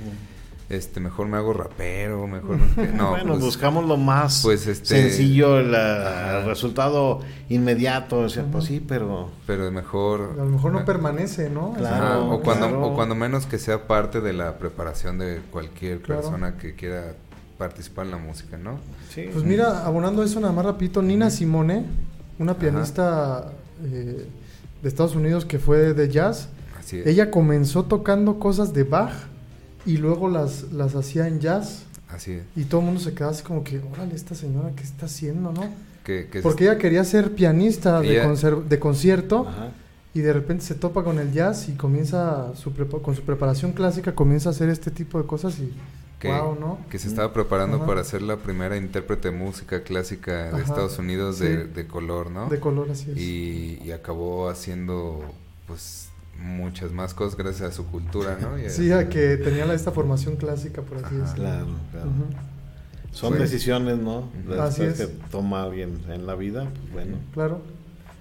[0.71, 2.93] Este, mejor me hago rapero, mejor no sé qué".
[2.97, 5.75] No, bueno, pues, buscamos lo más pues, este- sencillo, el,
[6.47, 8.21] resultado inmediato.
[8.21, 10.31] O sea, pues sí, pero pero mejor...
[10.33, 11.75] A lo mejor no permanece, ¿no?
[11.75, 12.87] Claro, o, cuando, claro.
[12.87, 16.23] o cuando menos que sea parte de la preparación de cualquier Claro.
[16.23, 17.15] persona que quiera
[17.59, 18.79] participar en la música, ¿no?
[19.11, 19.29] sí.
[19.33, 21.31] Pues mira, abonando eso nada más rapidito, Nina.
[21.31, 21.85] Simone,
[22.39, 23.53] una pianista
[23.85, 24.27] eh,
[24.83, 26.49] de Estados Unidos que fue de jazz,
[26.81, 27.07] Así es.
[27.07, 29.13] ella comenzó tocando cosas de Bach
[29.87, 32.43] y luego las, las hacía en jazz Así es.
[32.57, 35.53] y todo el mundo se quedaba así como que, órale, esta señora, ¿qué está haciendo,
[35.53, 35.63] no?
[36.05, 39.69] Que, que Porque ella quería ser pianista de, Ella- concer- de concierto Ajá.
[40.13, 42.73] y de repente se topa con el jazz y comienza su
[43.03, 45.73] con su preparación clásica comienza a hacer este tipo de cosas y
[46.21, 46.79] que, wow, ¿no?
[46.91, 47.87] que se estaba preparando Ajá.
[47.87, 51.45] para ser la primera intérprete de música clásica de Ajá, Estados Unidos sí.
[51.45, 52.49] de, de color, ¿no?
[52.49, 53.17] De color así es.
[53.19, 55.23] y, y acabó haciendo
[55.67, 56.09] pues
[56.39, 58.59] muchas más cosas gracias a su cultura, ¿no?
[58.59, 61.45] Y Sí, a que tenía la- esta formación clásica, por así decirlo.
[61.45, 62.11] Claro, claro.
[63.13, 64.29] Son decisiones, ¿no?
[64.69, 64.99] Es.
[64.99, 67.17] que toma alguien en la vida, pues bueno.
[67.33, 67.61] Claro.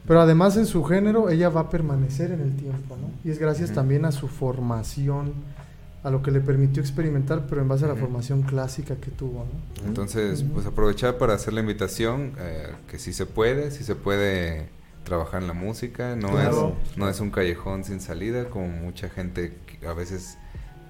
[0.07, 3.09] Pero además en su género ella va a permanecer en el tiempo, ¿no?
[3.23, 5.33] Y es gracias también a su formación,
[6.03, 9.45] a lo que le permitió experimentar, pero en base a la formación clásica que tuvo,
[9.81, 9.87] ¿no?
[9.87, 14.67] Entonces, pues aprovechar para hacer la invitación, eh, que si se puede, si se puede
[15.03, 16.75] trabajar en la música, no, Claro.
[16.91, 19.53] es, no es un callejón sin salida, como mucha gente
[19.87, 20.37] a veces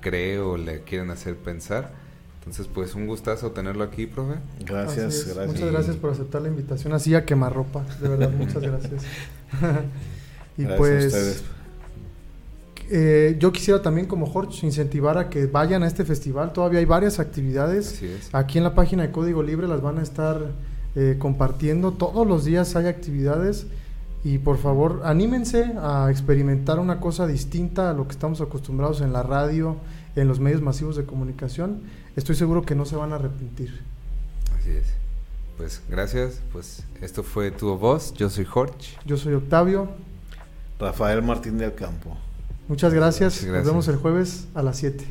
[0.01, 1.91] cree o le quieren hacer pensar.
[2.39, 4.35] Entonces, pues un gustazo tenerlo aquí, profe.
[4.65, 5.47] Gracias, gracias.
[5.47, 9.03] Muchas gracias por aceptar la invitación así a quemarropa, de verdad, muchas gracias.
[10.57, 11.43] y Gracias a pues ustedes.
[12.91, 16.85] eh, yo quisiera también como Jorge incentivar a que vayan a este festival, todavía hay
[16.85, 17.93] varias actividades.
[17.93, 18.29] Así es.
[18.33, 20.51] Aquí en la página de Código Libre las van a estar
[20.95, 21.93] eh, compartiendo.
[21.93, 23.67] Todos los días hay actividades
[24.23, 29.11] y por favor anímense a experimentar una cosa distinta a lo que estamos acostumbrados en
[29.11, 29.77] la radio,
[30.15, 31.81] en los medios masivos de comunicación.
[32.15, 33.81] Estoy seguro que no se van a arrepentir.
[34.57, 34.85] Así es.
[35.57, 36.41] Pues gracias.
[36.51, 38.13] Pues esto fue Tu Voz.
[38.13, 38.97] Yo soy Jorge.
[39.05, 39.89] Yo soy Octavio.
[40.79, 42.17] Rafael Martín del Campo.
[42.67, 43.33] Muchas gracias.
[43.33, 43.67] Muchas Nos gracias.
[43.71, 45.05] vemos el jueves a las 7.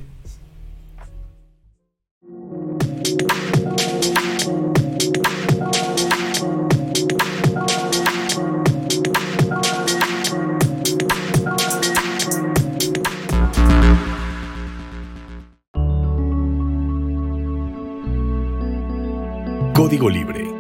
[19.93, 20.52] Código Libre